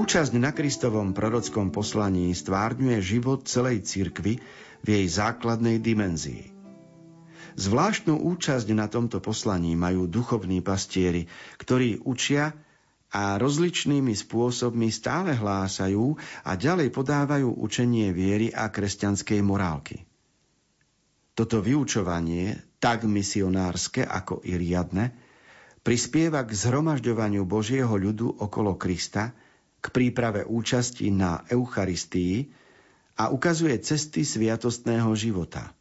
Účasť 0.00 0.32
na 0.40 0.56
Kristovom 0.56 1.12
prorockom 1.12 1.68
poslaní 1.68 2.32
stvárňuje 2.32 3.04
život 3.04 3.44
celej 3.44 3.84
cirkvy 3.84 4.40
v 4.80 4.86
jej 4.88 5.04
základnej 5.04 5.76
dimenzii. 5.76 6.56
Zvláštnu 7.60 8.16
účasť 8.16 8.72
na 8.72 8.88
tomto 8.88 9.20
poslaní 9.20 9.76
majú 9.76 10.08
duchovní 10.08 10.64
pastieri, 10.64 11.28
ktorí 11.60 12.00
učia 12.00 12.56
a 13.12 13.36
rozličnými 13.36 14.16
spôsobmi 14.16 14.88
stále 14.88 15.36
hlásajú 15.36 16.16
a 16.48 16.56
ďalej 16.56 16.96
podávajú 16.96 17.60
učenie 17.60 18.08
viery 18.16 18.48
a 18.56 18.72
kresťanskej 18.72 19.44
morálky. 19.44 20.08
Toto 21.36 21.60
vyučovanie, 21.60 22.56
tak 22.80 23.04
misionárske 23.04 24.00
ako 24.08 24.40
i 24.48 24.56
riadne, 24.56 25.12
prispieva 25.84 26.40
k 26.48 26.56
zhromažďovaniu 26.56 27.44
Božieho 27.44 27.92
ľudu 27.92 28.40
okolo 28.40 28.80
Krista, 28.80 29.36
k 29.80 29.86
príprave 29.88 30.44
účasti 30.44 31.08
na 31.08 31.44
Eucharistii 31.48 32.52
a 33.16 33.32
ukazuje 33.32 33.76
cesty 33.80 34.24
sviatostného 34.24 35.12
života. 35.16 35.72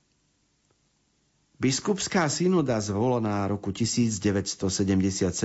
Biskupská 1.60 2.32
synoda 2.32 2.79
zvolená 2.79 3.44
roku 3.51 3.75
1977 3.75 5.36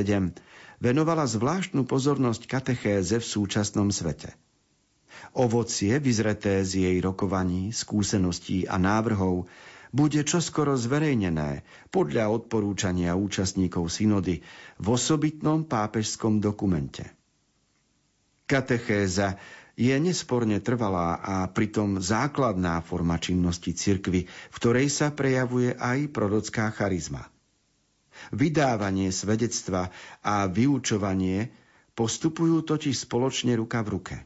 venovala 0.78 1.26
zvláštnu 1.26 1.82
pozornosť 1.82 2.46
katechéze 2.46 3.18
v 3.18 3.26
súčasnom 3.26 3.90
svete. 3.90 4.38
Ovocie, 5.34 5.98
vyzreté 5.98 6.62
z 6.62 6.86
jej 6.86 6.96
rokovaní, 7.02 7.74
skúseností 7.74 8.70
a 8.70 8.78
návrhov, 8.78 9.50
bude 9.94 10.22
čoskoro 10.22 10.78
zverejnené 10.78 11.66
podľa 11.90 12.30
odporúčania 12.30 13.18
účastníkov 13.18 13.90
synody 13.90 14.42
v 14.78 14.86
osobitnom 14.86 15.66
pápežskom 15.66 16.38
dokumente. 16.38 17.10
Katechéza 18.44 19.40
je 19.74 19.94
nesporne 19.98 20.62
trvalá 20.62 21.18
a 21.18 21.34
pritom 21.50 21.98
základná 21.98 22.78
forma 22.84 23.18
činnosti 23.18 23.74
cirkvy, 23.74 24.28
v 24.28 24.56
ktorej 24.60 24.86
sa 24.92 25.10
prejavuje 25.10 25.74
aj 25.74 26.12
prorocká 26.14 26.70
charizma. 26.70 27.26
Vydávanie 28.30 29.10
svedectva 29.10 29.90
a 30.22 30.46
vyučovanie 30.46 31.50
postupujú 31.98 32.62
totiž 32.62 32.94
spoločne 32.94 33.58
ruka 33.58 33.82
v 33.82 33.88
ruke. 33.90 34.16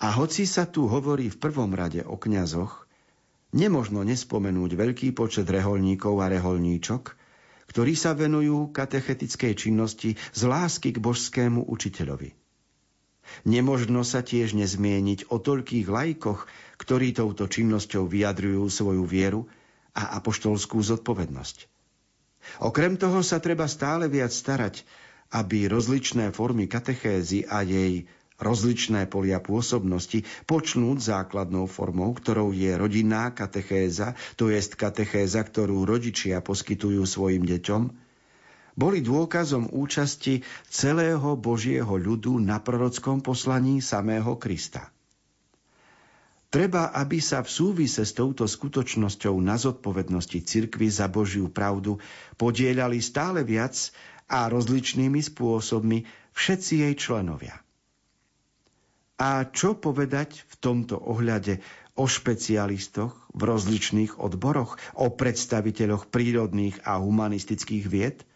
A 0.00 0.12
hoci 0.16 0.44
sa 0.44 0.68
tu 0.68 0.88
hovorí 0.88 1.32
v 1.32 1.40
prvom 1.40 1.72
rade 1.72 2.04
o 2.04 2.16
kňazoch, 2.16 2.88
nemožno 3.56 4.04
nespomenúť 4.04 4.76
veľký 4.76 5.08
počet 5.16 5.48
reholníkov 5.48 6.20
a 6.20 6.28
reholníčok, 6.32 7.16
ktorí 7.72 7.92
sa 7.96 8.12
venujú 8.12 8.72
katechetickej 8.72 9.52
činnosti 9.56 10.16
z 10.16 10.40
lásky 10.44 10.96
k 10.96 11.00
božskému 11.00 11.64
učiteľovi. 11.68 12.45
Nemožno 13.44 14.02
sa 14.06 14.22
tiež 14.22 14.54
nezmieniť 14.54 15.30
o 15.30 15.36
toľkých 15.42 15.86
lajkoch, 15.86 16.46
ktorí 16.76 17.16
touto 17.16 17.46
činnosťou 17.46 18.06
vyjadrujú 18.06 18.66
svoju 18.68 19.04
vieru 19.06 19.48
a 19.96 20.20
apoštolskú 20.20 20.82
zodpovednosť. 20.82 21.66
Okrem 22.62 22.94
toho 22.94 23.24
sa 23.26 23.42
treba 23.42 23.66
stále 23.66 24.06
viac 24.06 24.30
starať, 24.30 24.86
aby 25.34 25.66
rozličné 25.66 26.30
formy 26.30 26.70
katechézy 26.70 27.48
a 27.50 27.66
jej 27.66 28.06
rozličné 28.38 29.08
polia 29.08 29.40
pôsobnosti 29.40 30.22
počnúť 30.44 30.98
základnou 31.00 31.66
formou, 31.66 32.12
ktorou 32.12 32.52
je 32.52 32.76
rodinná 32.76 33.32
katechéza, 33.32 34.14
to 34.36 34.52
jest 34.52 34.76
katechéza, 34.76 35.40
ktorú 35.42 35.88
rodičia 35.88 36.44
poskytujú 36.44 37.02
svojim 37.08 37.42
deťom, 37.42 38.05
boli 38.76 39.00
dôkazom 39.00 39.72
účasti 39.72 40.44
celého 40.68 41.34
Božieho 41.34 41.96
ľudu 41.96 42.36
na 42.36 42.60
prorockom 42.60 43.24
poslaní 43.24 43.80
samého 43.80 44.36
Krista. 44.36 44.92
Treba, 46.46 46.94
aby 46.94 47.18
sa 47.18 47.42
v 47.42 47.50
súvise 47.50 48.06
s 48.06 48.14
touto 48.14 48.46
skutočnosťou 48.46 49.34
na 49.42 49.58
zodpovednosti 49.58 50.46
cirkvy 50.46 50.88
za 50.92 51.10
Božiu 51.10 51.50
pravdu 51.50 51.98
podielali 52.38 53.02
stále 53.02 53.42
viac 53.42 53.74
a 54.30 54.46
rozličnými 54.46 55.18
spôsobmi 55.18 56.06
všetci 56.36 56.86
jej 56.86 56.94
členovia. 56.94 57.60
A 59.16 59.48
čo 59.48 59.74
povedať 59.74 60.44
v 60.46 60.54
tomto 60.60 61.00
ohľade 61.00 61.64
o 61.96 62.04
špecialistoch 62.04 63.16
v 63.32 63.40
rozličných 63.40 64.20
odboroch, 64.20 64.76
o 65.00 65.08
predstaviteľoch 65.08 66.12
prírodných 66.12 66.84
a 66.84 67.00
humanistických 67.00 67.84
vied– 67.88 68.20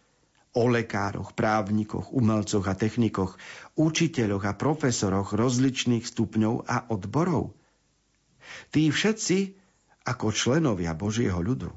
o 0.51 0.67
lekároch, 0.67 1.31
právnikoch, 1.33 2.11
umelcoch 2.11 2.67
a 2.67 2.75
technikoch, 2.75 3.39
učiteľoch 3.79 4.45
a 4.51 4.53
profesoroch 4.59 5.31
rozličných 5.35 6.03
stupňov 6.03 6.67
a 6.67 6.91
odborov. 6.91 7.55
Tí 8.75 8.91
všetci, 8.91 9.39
ako 10.11 10.35
členovia 10.35 10.91
Božieho 10.99 11.39
ľudu, 11.39 11.71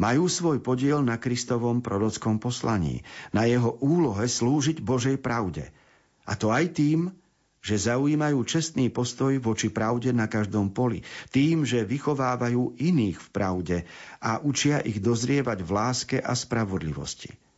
majú 0.00 0.32
svoj 0.32 0.64
podiel 0.64 1.04
na 1.04 1.20
Kristovom 1.20 1.84
prorockom 1.84 2.40
poslaní, 2.40 3.04
na 3.36 3.44
jeho 3.44 3.76
úlohe 3.84 4.24
slúžiť 4.24 4.80
Božej 4.80 5.20
pravde. 5.20 5.68
A 6.24 6.40
to 6.40 6.48
aj 6.48 6.72
tým, 6.72 7.12
že 7.60 7.76
zaujímajú 7.76 8.40
čestný 8.48 8.88
postoj 8.88 9.36
voči 9.36 9.68
pravde 9.68 10.16
na 10.16 10.24
každom 10.24 10.72
poli, 10.72 11.04
tým, 11.28 11.68
že 11.68 11.84
vychovávajú 11.84 12.80
iných 12.80 13.20
v 13.20 13.28
pravde 13.28 13.76
a 14.24 14.40
učia 14.40 14.80
ich 14.80 15.04
dozrievať 15.04 15.60
v 15.60 15.70
láske 15.76 16.16
a 16.16 16.32
spravodlivosti. 16.32 17.49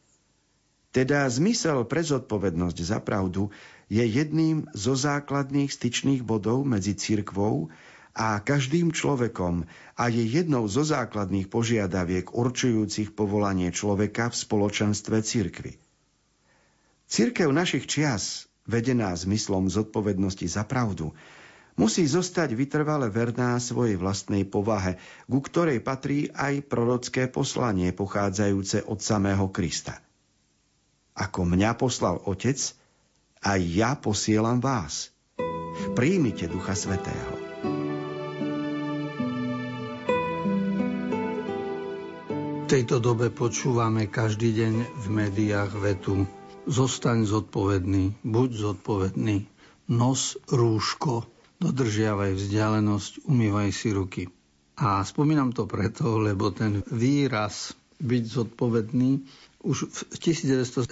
Teda 0.93 1.25
zmysel 1.25 1.89
pre 1.89 2.05
zodpovednosť 2.05 2.79
za 2.85 3.01
pravdu 3.01 3.49
je 3.89 4.05
jedným 4.05 4.69
zo 4.77 4.93
základných 4.93 5.73
styčných 5.73 6.21
bodov 6.21 6.69
medzi 6.69 6.93
cirkvou 6.93 7.73
a 8.13 8.37
každým 8.45 8.93
človekom 8.93 9.65
a 9.97 10.05
je 10.13 10.21
jednou 10.21 10.69
zo 10.69 10.85
základných 10.85 11.49
požiadaviek 11.49 12.37
určujúcich 12.37 13.17
povolanie 13.17 13.73
človeka 13.73 14.29
v 14.29 14.37
spoločenstve 14.37 15.25
cirkvy. 15.25 15.81
Cirkev 17.09 17.49
našich 17.57 17.89
čias, 17.89 18.53
vedená 18.69 19.17
zmyslom 19.17 19.73
zodpovednosti 19.73 20.45
za 20.45 20.69
pravdu, 20.69 21.17
musí 21.73 22.05
zostať 22.05 22.53
vytrvale 22.53 23.09
verná 23.09 23.57
svojej 23.57 23.97
vlastnej 23.97 24.45
povahe, 24.45 25.01
ku 25.25 25.41
ktorej 25.41 25.81
patrí 25.81 26.29
aj 26.37 26.69
prorocké 26.69 27.33
poslanie 27.33 27.97
pochádzajúce 27.97 28.85
od 28.85 29.01
samého 29.01 29.49
Krista– 29.49 29.97
ako 31.17 31.45
mňa 31.45 31.77
poslal 31.77 32.21
Otec, 32.25 32.59
aj 33.43 33.61
ja 33.61 33.99
posielam 33.99 34.63
vás. 34.63 35.11
Príjmite 35.93 36.47
Ducha 36.49 36.79
Svetého. 36.79 37.35
V 42.63 42.65
tejto 42.71 43.05
dobe 43.05 43.29
počúvame 43.29 44.09
každý 44.09 44.57
deň 44.57 44.75
v 45.05 45.07
médiách 45.13 45.73
vetu 45.77 46.25
Zostaň 46.63 47.27
zodpovedný, 47.27 48.23
buď 48.23 48.49
zodpovedný, 48.55 49.51
nos 49.91 50.39
rúško, 50.47 51.27
dodržiavaj 51.59 52.39
vzdialenosť, 52.39 53.27
umývaj 53.27 53.69
si 53.75 53.91
ruky. 53.91 54.23
A 54.79 55.03
spomínam 55.03 55.51
to 55.51 55.67
preto, 55.67 56.23
lebo 56.23 56.55
ten 56.55 56.87
výraz 56.87 57.75
byť 57.99 58.23
zodpovedný 58.25 59.27
už 59.63 59.87
v 60.11 60.17
1978 60.19 60.91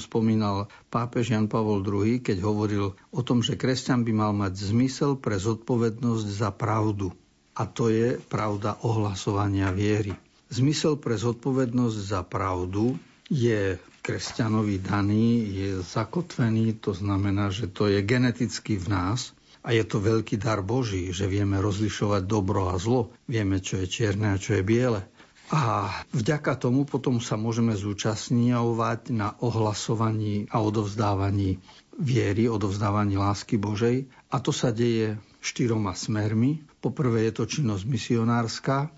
spomínal 0.00 0.72
pápež 0.88 1.36
Jan 1.36 1.46
Pavol 1.46 1.84
II, 1.84 2.24
keď 2.24 2.40
hovoril 2.40 2.96
o 3.12 3.20
tom, 3.20 3.44
že 3.44 3.60
kresťan 3.60 4.02
by 4.02 4.12
mal 4.16 4.32
mať 4.32 4.72
zmysel 4.72 5.20
pre 5.20 5.36
zodpovednosť 5.36 6.26
za 6.26 6.50
pravdu. 6.50 7.12
A 7.52 7.68
to 7.68 7.92
je 7.92 8.16
pravda 8.16 8.80
ohlasovania 8.80 9.68
viery. 9.74 10.16
Zmysel 10.48 10.96
pre 10.96 11.20
zodpovednosť 11.20 11.98
za 12.00 12.24
pravdu 12.24 12.96
je 13.28 13.76
kresťanovi 14.00 14.80
daný, 14.80 15.44
je 15.52 15.70
zakotvený, 15.84 16.80
to 16.80 16.96
znamená, 16.96 17.52
že 17.52 17.68
to 17.68 17.92
je 17.92 18.00
geneticky 18.00 18.80
v 18.80 18.88
nás 18.88 19.36
a 19.60 19.76
je 19.76 19.84
to 19.84 20.00
veľký 20.00 20.40
dar 20.40 20.64
Boží, 20.64 21.12
že 21.12 21.28
vieme 21.28 21.60
rozlišovať 21.60 22.24
dobro 22.24 22.72
a 22.72 22.80
zlo, 22.80 23.12
vieme, 23.28 23.60
čo 23.60 23.76
je 23.76 23.84
čierne 23.84 24.32
a 24.32 24.40
čo 24.40 24.56
je 24.56 24.64
biele. 24.64 25.04
A 25.48 25.88
vďaka 26.12 26.60
tomu 26.60 26.84
potom 26.84 27.24
sa 27.24 27.40
môžeme 27.40 27.72
zúčastňovať 27.72 29.16
na 29.16 29.32
ohlasovaní 29.40 30.44
a 30.52 30.60
odovzdávaní 30.60 31.56
viery, 31.96 32.52
odovzdávaní 32.52 33.16
lásky 33.16 33.56
Božej. 33.56 34.12
A 34.28 34.44
to 34.44 34.52
sa 34.52 34.68
deje 34.68 35.16
štyroma 35.40 35.96
smermi. 35.96 36.60
Po 36.84 36.92
prvé 36.92 37.32
je 37.32 37.42
to 37.42 37.44
činnosť 37.48 37.84
misionárska, 37.88 38.92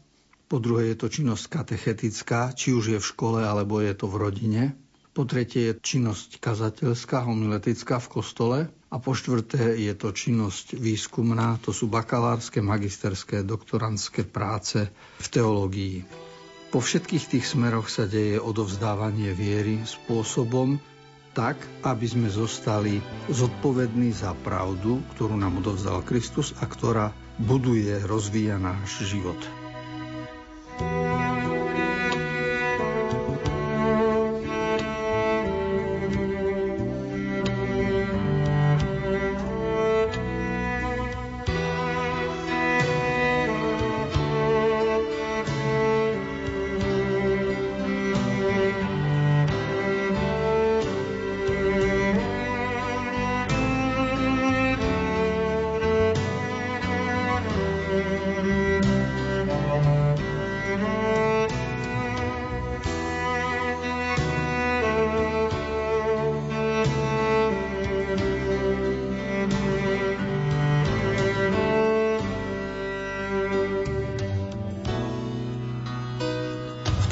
po 0.50 0.58
druhé 0.58 0.90
je 0.90 1.06
to 1.06 1.06
činnosť 1.06 1.46
katechetická, 1.46 2.50
či 2.58 2.74
už 2.74 2.84
je 2.90 2.98
v 2.98 3.08
škole 3.14 3.38
alebo 3.46 3.78
je 3.78 3.94
to 3.94 4.10
v 4.10 4.18
rodine. 4.18 4.62
Po 5.14 5.22
tretie 5.22 5.70
je 5.70 5.78
činnosť 5.78 6.42
kazateľská, 6.42 7.22
homiletická 7.22 8.02
v 8.02 8.10
kostole. 8.10 8.58
A 8.90 8.98
po 8.98 9.14
štvrté 9.14 9.78
je 9.78 9.94
to 9.94 10.10
činnosť 10.10 10.74
výskumná, 10.74 11.62
to 11.62 11.70
sú 11.70 11.86
bakalárske, 11.86 12.58
magisterské, 12.58 13.46
doktorantské 13.46 14.26
práce 14.26 14.90
v 15.22 15.26
teológii. 15.30 16.02
Po 16.70 16.78
všetkých 16.78 17.24
tých 17.35 17.46
smeroch 17.50 17.90
sa 17.90 18.06
deje 18.06 18.38
odovzdávanie 18.38 19.35
viery 19.35 19.83
spôsobom, 19.83 20.78
tak, 21.35 21.59
aby 21.83 22.06
sme 22.06 22.30
zostali 22.30 23.02
zodpovední 23.26 24.14
za 24.14 24.38
pravdu, 24.46 25.02
ktorú 25.14 25.35
nám 25.35 25.62
odovzdal 25.62 26.02
Kristus 26.06 26.54
a 26.62 26.70
ktorá 26.70 27.11
buduje, 27.42 28.02
rozvíja 28.06 28.59
náš 28.59 29.02
život. 29.02 29.38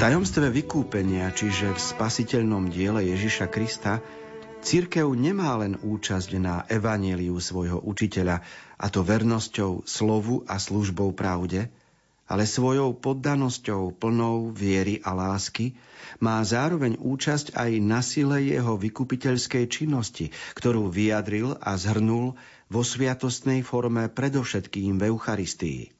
Tajomstve 0.09 0.49
vykúpenia, 0.49 1.29
čiže 1.29 1.69
v 1.69 1.77
spasiteľnom 1.77 2.73
diele 2.73 3.13
Ježiša 3.13 3.45
Krista, 3.45 4.01
Církev 4.65 5.05
nemá 5.13 5.53
len 5.61 5.77
účasť 5.77 6.33
na 6.41 6.65
evaníliu 6.65 7.37
svojho 7.37 7.77
učiteľa, 7.77 8.41
a 8.81 8.85
to 8.89 9.05
vernosťou, 9.05 9.85
slovu 9.85 10.41
a 10.49 10.57
službou 10.57 11.13
pravde, 11.13 11.69
ale 12.25 12.49
svojou 12.49 12.97
poddanosťou 12.97 14.01
plnou 14.01 14.49
viery 14.49 14.97
a 15.05 15.13
lásky 15.13 15.77
má 16.17 16.41
zároveň 16.41 16.97
účasť 16.97 17.53
aj 17.53 17.71
na 17.77 18.01
sile 18.01 18.49
jeho 18.49 18.81
vykupiteľskej 18.81 19.69
činnosti, 19.69 20.33
ktorú 20.57 20.89
vyjadril 20.89 21.53
a 21.61 21.77
zhrnul 21.77 22.33
vo 22.65 22.81
sviatostnej 22.81 23.61
forme 23.61 24.09
predovšetkým 24.09 24.97
v 24.97 25.13
Eucharistii. 25.13 25.93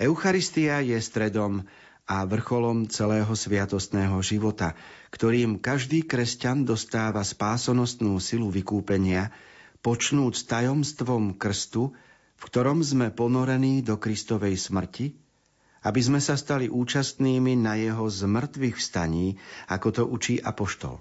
Eucharistia 0.00 0.80
je 0.80 0.96
stredom 0.96 1.68
a 2.10 2.26
vrcholom 2.26 2.90
celého 2.90 3.30
sviatostného 3.30 4.18
života, 4.18 4.74
ktorým 5.14 5.62
každý 5.62 6.02
kresťan 6.02 6.66
dostáva 6.66 7.22
spásonosnú 7.22 8.18
silu 8.18 8.50
vykúpenia, 8.50 9.30
počnúc 9.78 10.42
tajomstvom 10.50 11.38
krstu, 11.38 11.94
v 12.34 12.42
ktorom 12.42 12.82
sme 12.82 13.14
ponorení 13.14 13.86
do 13.86 13.94
Kristovej 13.94 14.58
smrti, 14.58 15.14
aby 15.86 16.00
sme 16.02 16.18
sa 16.18 16.34
stali 16.34 16.66
účastnými 16.66 17.54
na 17.54 17.78
jeho 17.78 18.10
zmrtvých 18.10 18.76
vstaní, 18.76 19.38
ako 19.70 19.88
to 19.94 20.02
učí 20.02 20.42
Apoštol. 20.42 20.98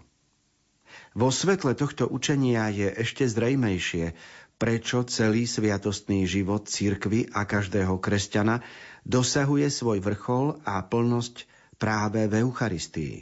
Vo 1.17 1.29
svetle 1.33 1.73
tohto 1.73 2.05
učenia 2.05 2.69
je 2.69 2.85
ešte 2.85 3.25
zrejmejšie, 3.25 4.13
prečo 4.59 5.07
celý 5.07 5.47
sviatostný 5.47 6.27
život 6.27 6.67
církvy 6.67 7.31
a 7.31 7.47
každého 7.47 7.95
kresťana 7.97 8.59
dosahuje 9.07 9.71
svoj 9.71 10.03
vrchol 10.03 10.59
a 10.67 10.83
plnosť 10.83 11.47
práve 11.79 12.27
v 12.27 12.43
Eucharistii. 12.43 13.15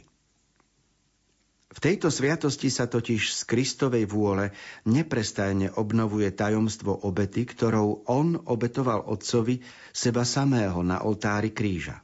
V 1.68 1.78
tejto 1.78 2.10
sviatosti 2.10 2.74
sa 2.74 2.90
totiž 2.90 3.22
z 3.30 3.40
Kristovej 3.46 4.10
vôle 4.10 4.50
neprestajne 4.82 5.70
obnovuje 5.78 6.26
tajomstvo 6.34 7.06
obety, 7.06 7.46
ktorou 7.46 8.02
on 8.10 8.34
obetoval 8.34 9.06
Otcovi 9.06 9.62
seba 9.94 10.26
samého 10.26 10.82
na 10.82 11.06
oltári 11.06 11.54
kríža. 11.54 12.02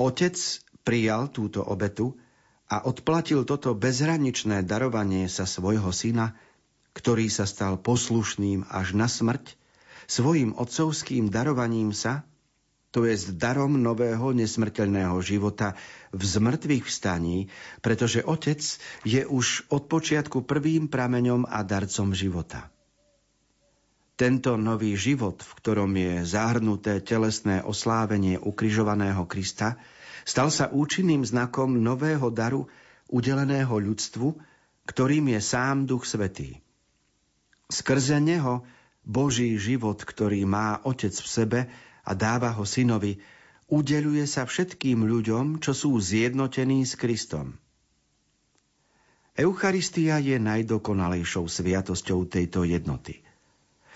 Otec 0.00 0.40
prijal 0.88 1.28
túto 1.28 1.60
obetu 1.60 2.16
a 2.72 2.88
odplatil 2.88 3.44
toto 3.44 3.76
bezhraničné 3.76 4.64
darovanie 4.64 5.28
sa 5.28 5.44
svojho 5.44 5.92
syna, 5.92 6.32
ktorý 6.94 7.26
sa 7.28 7.44
stal 7.44 7.76
poslušným 7.76 8.70
až 8.70 8.94
na 8.94 9.10
smrť, 9.10 9.58
svojim 10.06 10.54
otcovským 10.54 11.28
darovaním 11.28 11.90
sa, 11.90 12.24
to 12.94 13.02
je 13.02 13.34
darom 13.34 13.82
nového 13.82 14.30
nesmrteľného 14.30 15.18
života 15.18 15.74
v 16.14 16.22
zmrtvých 16.22 16.86
vstaní, 16.86 17.50
pretože 17.82 18.22
Otec 18.22 18.62
je 19.02 19.26
už 19.26 19.66
od 19.66 19.90
počiatku 19.90 20.46
prvým 20.46 20.86
prameňom 20.86 21.50
a 21.50 21.66
darcom 21.66 22.14
života. 22.14 22.70
Tento 24.14 24.54
nový 24.54 24.94
život, 24.94 25.42
v 25.42 25.52
ktorom 25.58 25.90
je 25.90 26.22
zahrnuté 26.22 27.02
telesné 27.02 27.66
oslávenie 27.66 28.38
ukrižovaného 28.38 29.26
Krista, 29.26 29.74
stal 30.22 30.54
sa 30.54 30.70
účinným 30.70 31.26
znakom 31.26 31.82
nového 31.82 32.30
daru 32.30 32.70
udeleného 33.10 33.74
ľudstvu, 33.74 34.38
ktorým 34.86 35.34
je 35.34 35.40
sám 35.42 35.90
Duch 35.90 36.06
Svetý. 36.06 36.63
Skrze 37.68 38.20
neho 38.20 38.64
Boží 39.04 39.56
život, 39.60 40.00
ktorý 40.00 40.44
má 40.48 40.80
Otec 40.84 41.12
v 41.12 41.28
sebe 41.28 41.60
a 42.04 42.12
dáva 42.12 42.52
ho 42.52 42.64
synovi, 42.68 43.20
udeluje 43.68 44.24
sa 44.28 44.44
všetkým 44.44 45.04
ľuďom, 45.04 45.60
čo 45.60 45.72
sú 45.72 45.96
zjednotení 45.96 46.84
s 46.84 46.96
Kristom. 46.96 47.56
Eucharistia 49.34 50.22
je 50.22 50.38
najdokonalejšou 50.38 51.50
sviatosťou 51.50 52.30
tejto 52.30 52.62
jednoty. 52.62 53.24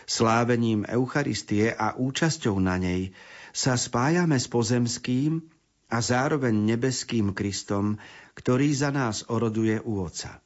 Slávením 0.09 0.89
Eucharistie 0.89 1.71
a 1.71 1.95
účasťou 1.95 2.59
na 2.59 2.81
nej 2.81 3.13
sa 3.55 3.77
spájame 3.77 4.41
s 4.41 4.49
pozemským 4.51 5.45
a 5.93 6.01
zároveň 6.01 6.53
nebeským 6.57 7.37
Kristom, 7.37 8.01
ktorý 8.35 8.73
za 8.73 8.91
nás 8.91 9.23
oroduje 9.29 9.79
u 9.85 10.01
Otca. 10.03 10.41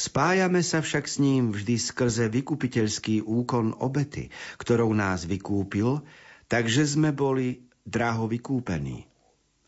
Spájame 0.00 0.64
sa 0.64 0.80
však 0.80 1.04
s 1.04 1.20
ním 1.20 1.52
vždy 1.52 1.76
skrze 1.76 2.32
vykupiteľský 2.32 3.20
úkon 3.20 3.76
obety, 3.84 4.32
ktorou 4.56 4.96
nás 4.96 5.28
vykúpil, 5.28 6.00
takže 6.48 6.88
sme 6.88 7.12
boli 7.12 7.68
draho 7.84 8.24
vykúpení. 8.24 9.04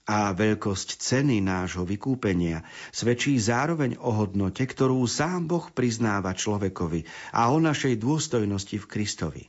A 0.09 0.33
veľkosť 0.33 1.05
ceny 1.05 1.45
nášho 1.45 1.85
vykúpenia 1.85 2.64
svedčí 2.97 3.37
zároveň 3.37 4.01
o 4.01 4.09
hodnote, 4.09 4.64
ktorú 4.64 5.05
sám 5.05 5.53
Boh 5.53 5.68
priznáva 5.68 6.33
človekovi 6.33 7.05
a 7.37 7.53
o 7.53 7.61
našej 7.61 8.01
dôstojnosti 8.01 8.81
v 8.81 8.88
Kristovi. 8.88 9.45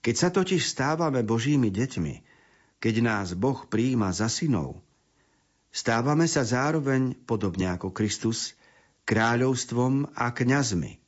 Keď 0.00 0.14
sa 0.16 0.32
totiž 0.32 0.64
stávame 0.64 1.20
Božími 1.20 1.68
deťmi, 1.68 2.14
keď 2.80 2.94
nás 3.04 3.36
Boh 3.36 3.68
príjima 3.68 4.16
za 4.16 4.32
synov, 4.32 4.80
stávame 5.68 6.24
sa 6.24 6.40
zároveň, 6.40 7.12
podobne 7.28 7.68
ako 7.68 7.92
Kristus, 7.92 8.55
kráľovstvom 9.06 10.12
a 10.18 10.34
kňazmi. 10.34 10.98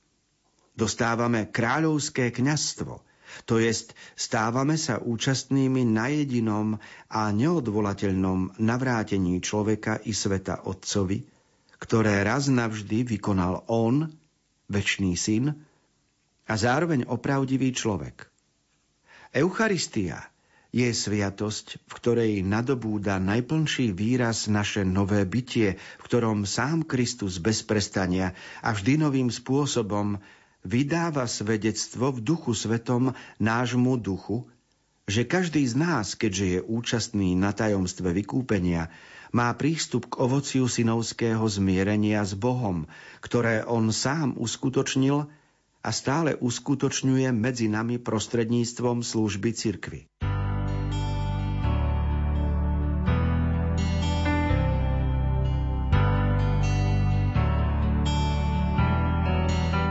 Dostávame 0.79 1.51
kráľovské 1.51 2.31
kňazstvo, 2.31 3.03
to 3.45 3.61
jest 3.61 3.93
stávame 4.17 4.81
sa 4.81 5.03
účastnými 5.03 5.85
na 5.85 6.09
jedinom 6.09 6.81
a 7.13 7.29
neodvolateľnom 7.29 8.57
navrátení 8.63 9.43
človeka 9.45 10.01
i 10.07 10.17
sveta 10.17 10.65
Otcovi, 10.65 11.27
ktoré 11.77 12.25
raz 12.25 12.49
navždy 12.49 13.05
vykonal 13.05 13.67
On, 13.69 14.09
väčší 14.71 15.13
syn, 15.19 15.53
a 16.49 16.55
zároveň 16.57 17.05
opravdivý 17.05 17.77
človek. 17.77 18.33
Eucharistia– 19.37 20.25
je 20.69 20.93
sviatosť, 20.93 21.81
v 21.89 21.93
ktorej 21.97 22.33
nadobúda 22.45 23.17
najplnší 23.17 23.97
výraz 23.97 24.53
naše 24.53 24.85
nové 24.85 25.25
bytie, 25.25 25.81
v 25.81 26.03
ktorom 26.05 26.45
sám 26.45 26.85
Kristus 26.85 27.41
bez 27.41 27.65
prestania 27.65 28.37
a 28.61 28.77
vždy 28.77 29.01
novým 29.01 29.33
spôsobom 29.33 30.21
vydáva 30.69 31.25
svedectvo 31.25 32.13
v 32.13 32.21
duchu 32.21 32.53
svetom 32.53 33.17
nášmu 33.41 33.97
duchu, 33.97 34.45
že 35.09 35.25
každý 35.25 35.65
z 35.65 35.73
nás, 35.73 36.13
keďže 36.13 36.45
je 36.45 36.61
účastný 36.61 37.33
na 37.33 37.57
tajomstve 37.57 38.13
vykúpenia, 38.13 38.93
má 39.33 39.49
prístup 39.57 40.13
k 40.13 40.21
ovociu 40.21 40.69
synovského 40.69 41.45
zmierenia 41.49 42.21
s 42.21 42.37
Bohom, 42.37 42.85
ktoré 43.25 43.65
on 43.65 43.89
sám 43.89 44.37
uskutočnil 44.37 45.29
a 45.81 45.91
stále 45.97 46.37
uskutočňuje 46.37 47.33
medzi 47.33 47.73
nami 47.73 47.97
prostredníctvom 47.97 49.01
služby 49.01 49.51
cirkvy. 49.57 50.28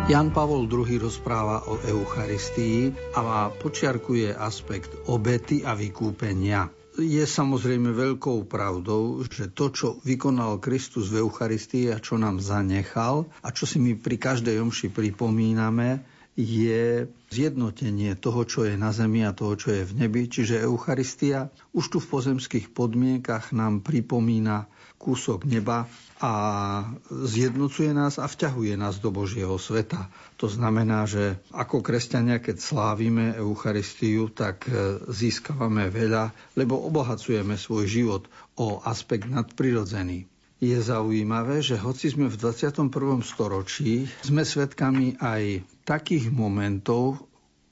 Jan 0.07 0.31
Pavol 0.31 0.71
II 0.71 1.03
rozpráva 1.03 1.67
o 1.67 1.75
Eucharistii 1.83 2.95
a 3.11 3.51
počiarkuje 3.51 4.31
aspekt 4.31 4.95
obety 5.11 5.67
a 5.67 5.75
vykúpenia. 5.75 6.71
je 6.95 7.19
samozrejme 7.27 7.91
veľkou 7.91 8.47
pravdou, 8.47 9.19
že 9.27 9.51
to, 9.51 9.67
čo 9.67 9.87
vykonal 10.07 10.63
Kristus 10.63 11.11
v 11.11 11.27
Eucharistii 11.27 11.91
a 11.91 11.99
čo 11.99 12.15
nám 12.15 12.39
zanechal 12.39 13.27
a 13.43 13.51
čo 13.51 13.67
si 13.67 13.83
my 13.83 13.99
pri 13.99 14.15
každej 14.15 14.63
omši 14.63 14.95
pripomíname, 14.95 16.07
je 16.39 17.11
zjednotenie 17.27 18.15
toho, 18.15 18.47
čo 18.47 18.63
je 18.63 18.79
na 18.79 18.95
zemi 18.95 19.27
a 19.27 19.35
toho, 19.35 19.59
čo 19.59 19.75
je 19.75 19.83
v 19.83 20.07
nebi. 20.07 20.31
Čiže 20.31 20.63
Eucharistia 20.63 21.51
už 21.75 21.91
tu 21.91 21.97
v 21.99 22.07
pozemských 22.07 22.71
podmienkach 22.71 23.51
nám 23.51 23.83
pripomína 23.83 24.71
kúsok 24.97 25.45
neba 25.45 25.85
a 26.17 26.33
zjednocuje 27.09 27.93
nás 27.93 28.17
a 28.17 28.25
vťahuje 28.25 28.73
nás 28.75 28.97
do 28.97 29.13
Božieho 29.13 29.53
sveta. 29.61 30.09
To 30.41 30.49
znamená, 30.49 31.05
že 31.05 31.37
ako 31.53 31.85
kresťania, 31.85 32.41
keď 32.41 32.57
slávime 32.57 33.37
Eucharistiu, 33.37 34.33
tak 34.33 34.65
e, 34.65 34.97
získavame 35.13 35.93
veľa, 35.93 36.33
lebo 36.57 36.81
obohacujeme 36.81 37.53
svoj 37.53 37.85
život 37.85 38.23
o 38.57 38.81
aspekt 38.81 39.29
nadprirodzený 39.29 40.25
je 40.57 40.73
zaujímavé, 40.81 41.61
že 41.61 41.77
hoci 41.77 42.09
sme 42.09 42.33
v 42.33 42.37
21. 42.41 42.89
storočí, 43.21 44.09
sme 44.25 44.41
svedkami 44.41 45.21
aj 45.21 45.61
takých 45.85 46.33
momentov, 46.33 47.21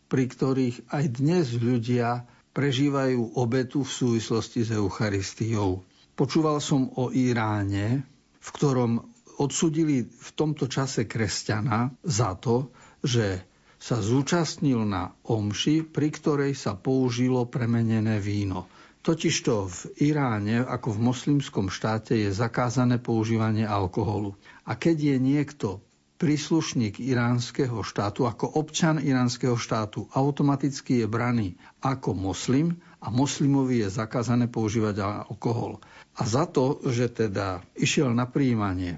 pri 0.05 0.29
ktorých 0.29 0.93
aj 0.93 1.03
dnes 1.17 1.57
ľudia 1.57 2.29
prežívajú 2.53 3.35
obetu 3.41 3.81
v 3.81 3.89
súvislosti 3.89 4.69
s 4.69 4.71
Eucharistiou. 4.71 5.81
Počúval 6.15 6.63
som 6.63 6.95
o 6.95 7.11
Iráne, 7.11 8.07
v 8.39 8.49
ktorom 8.55 9.03
odsudili 9.35 10.07
v 10.07 10.29
tomto 10.31 10.71
čase 10.71 11.03
kresťana 11.03 11.91
za 12.07 12.39
to, 12.39 12.71
že 13.03 13.43
sa 13.75 13.99
zúčastnil 13.99 14.81
na 14.87 15.11
omši, 15.27 15.83
pri 15.83 16.09
ktorej 16.09 16.55
sa 16.55 16.73
použilo 16.73 17.43
premenené 17.45 18.23
víno. 18.23 18.65
Totižto 19.05 19.69
v 19.69 19.79
Iráne, 20.01 20.65
ako 20.65 20.97
v 20.97 21.03
moslimskom 21.13 21.69
štáte, 21.69 22.17
je 22.17 22.33
zakázané 22.33 22.97
používanie 22.97 23.61
alkoholu. 23.61 24.33
A 24.65 24.73
keď 24.73 25.13
je 25.13 25.17
niekto 25.21 25.84
príslušník 26.15 27.03
iránskeho 27.03 27.83
štátu, 27.83 28.23
ako 28.23 28.59
občan 28.59 29.03
iránskeho 29.03 29.59
štátu, 29.59 30.07
automaticky 30.15 31.03
je 31.03 31.07
braný 31.07 31.59
ako 31.83 32.15
moslim 32.15 32.79
a 33.03 33.11
moslimovi 33.11 33.83
je 33.83 33.89
zakázané 33.91 34.47
používať 34.47 35.27
alkohol. 35.27 35.83
A 36.15 36.23
za 36.23 36.47
to, 36.47 36.79
že 36.87 37.11
teda 37.11 37.61
išiel 37.75 38.15
na 38.15 38.25
príjmanie 38.25 38.97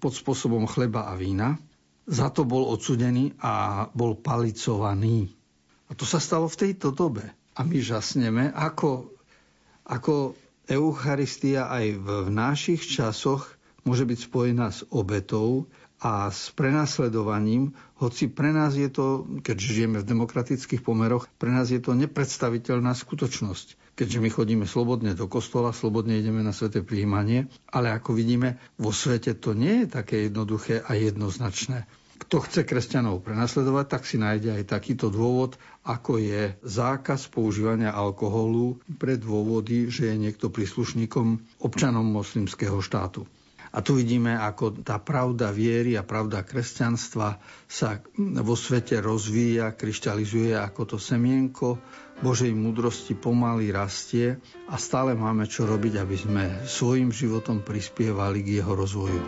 pod 0.00 0.16
spôsobom 0.16 0.64
chleba 0.64 1.12
a 1.12 1.16
vína, 1.16 1.60
za 2.04 2.28
to 2.28 2.44
bol 2.44 2.68
odsudený 2.72 3.36
a 3.40 3.86
bol 3.92 4.16
palicovaný. 4.16 5.32
A 5.88 5.96
to 5.96 6.04
sa 6.04 6.20
stalo 6.20 6.48
v 6.48 6.60
tejto 6.68 6.92
dobe. 6.92 7.24
A 7.54 7.64
my 7.64 7.78
žasneme, 7.80 8.50
ako 8.52 9.14
ako 9.84 10.32
Eucharistia 10.64 11.68
aj 11.68 11.86
v 12.00 12.08
našich 12.32 12.88
časoch 12.88 13.52
môže 13.84 14.08
byť 14.08 14.18
spojená 14.32 14.72
s 14.72 14.80
obetou 14.88 15.68
a 16.02 16.28
s 16.28 16.50
prenasledovaním, 16.52 17.72
hoci 17.96 18.26
pre 18.28 18.50
nás 18.50 18.74
je 18.74 18.90
to, 18.90 19.24
keď 19.40 19.56
žijeme 19.56 19.98
v 20.02 20.08
demokratických 20.10 20.82
pomeroch, 20.82 21.30
pre 21.38 21.54
nás 21.54 21.70
je 21.70 21.78
to 21.80 21.94
nepredstaviteľná 21.94 22.92
skutočnosť. 22.92 23.94
Keďže 23.94 24.18
my 24.18 24.28
chodíme 24.28 24.66
slobodne 24.66 25.14
do 25.14 25.30
kostola, 25.30 25.70
slobodne 25.70 26.18
ideme 26.18 26.42
na 26.42 26.50
sveté 26.50 26.82
príjmanie, 26.82 27.46
ale 27.70 27.94
ako 27.94 28.10
vidíme, 28.18 28.58
vo 28.74 28.90
svete 28.90 29.38
to 29.38 29.54
nie 29.54 29.86
je 29.86 29.94
také 29.94 30.26
jednoduché 30.26 30.82
a 30.82 30.98
jednoznačné. 30.98 31.86
Kto 32.14 32.42
chce 32.42 32.66
kresťanov 32.66 33.22
prenasledovať, 33.22 33.86
tak 33.86 34.02
si 34.06 34.18
nájde 34.18 34.58
aj 34.58 34.70
takýto 34.70 35.14
dôvod, 35.14 35.54
ako 35.86 36.18
je 36.18 36.58
zákaz 36.62 37.30
používania 37.30 37.94
alkoholu 37.94 38.82
pre 38.98 39.14
dôvody, 39.14 39.90
že 39.90 40.10
je 40.10 40.16
niekto 40.18 40.50
príslušníkom 40.50 41.38
občanom 41.62 42.06
moslimského 42.06 42.78
štátu. 42.82 43.26
A 43.74 43.82
tu 43.82 43.98
vidíme, 43.98 44.38
ako 44.38 44.86
tá 44.86 45.02
pravda 45.02 45.50
viery 45.50 45.98
a 45.98 46.06
pravda 46.06 46.46
kresťanstva 46.46 47.42
sa 47.66 47.98
vo 48.46 48.54
svete 48.54 49.02
rozvíja, 49.02 49.74
kryštalizuje 49.74 50.54
ako 50.54 50.94
to 50.94 50.96
semienko 51.02 51.82
Božej 52.22 52.54
múdrosti 52.54 53.18
pomaly 53.18 53.74
rastie 53.74 54.38
a 54.70 54.78
stále 54.78 55.18
máme 55.18 55.50
čo 55.50 55.66
robiť, 55.66 55.98
aby 55.98 56.14
sme 56.14 56.44
svojim 56.70 57.10
životom 57.10 57.66
prispievali 57.66 58.46
k 58.46 58.62
jeho 58.62 58.78
rozvoju. 58.78 59.22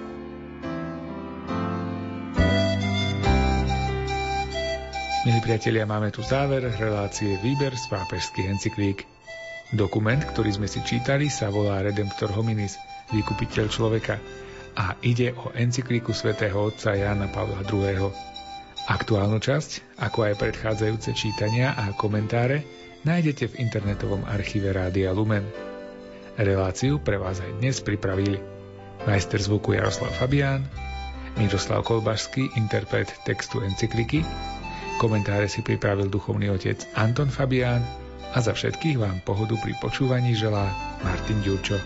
Milí 5.27 5.43
priatelia, 5.43 5.91
máme 5.91 6.15
tu 6.15 6.23
záver 6.23 6.71
relácie 6.79 7.35
Výber 7.43 7.75
z 7.75 7.91
pápežských 7.91 8.47
encyklík. 8.47 9.03
Dokument, 9.75 10.23
ktorý 10.23 10.55
sme 10.55 10.71
si 10.71 10.79
čítali, 10.87 11.27
sa 11.27 11.51
volá 11.51 11.83
Redemptor 11.83 12.31
hominis, 12.31 12.79
vykupiteľ 13.13 13.67
človeka 13.71 14.17
a 14.77 14.95
ide 15.03 15.33
o 15.37 15.53
encyklíku 15.53 16.13
svätého 16.13 16.57
otca 16.57 16.93
Jána 16.95 17.31
Pavla 17.33 17.65
II. 17.65 18.13
Aktuálnu 18.87 19.43
časť, 19.43 19.99
ako 19.99 20.31
aj 20.31 20.35
predchádzajúce 20.39 21.11
čítania 21.17 21.75
a 21.75 21.91
komentáre, 21.97 22.63
nájdete 23.03 23.51
v 23.51 23.59
internetovom 23.67 24.23
archíve 24.27 24.71
Rádia 24.71 25.11
Lumen. 25.11 25.43
Reláciu 26.37 27.03
pre 27.03 27.19
vás 27.19 27.43
aj 27.43 27.59
dnes 27.59 27.81
pripravili 27.83 28.39
majster 29.09 29.41
zvuku 29.43 29.75
Jaroslav 29.75 30.13
Fabián, 30.15 30.63
Miroslav 31.37 31.85
Kolbašský, 31.85 32.57
interpret 32.57 33.11
textu 33.27 33.61
encykliky 33.61 34.25
Komentáre 34.97 35.45
si 35.45 35.61
pripravil 35.61 36.09
duchovný 36.09 36.49
otec 36.49 36.81
Anton 36.97 37.29
Fabián 37.29 37.85
a 38.33 38.41
za 38.41 38.57
všetkých 38.57 38.97
vám 38.97 39.21
pohodu 39.29 39.53
pri 39.61 39.77
počúvaní 39.77 40.33
želá 40.33 40.73
Martin 41.05 41.37
Ďurčo. 41.45 41.77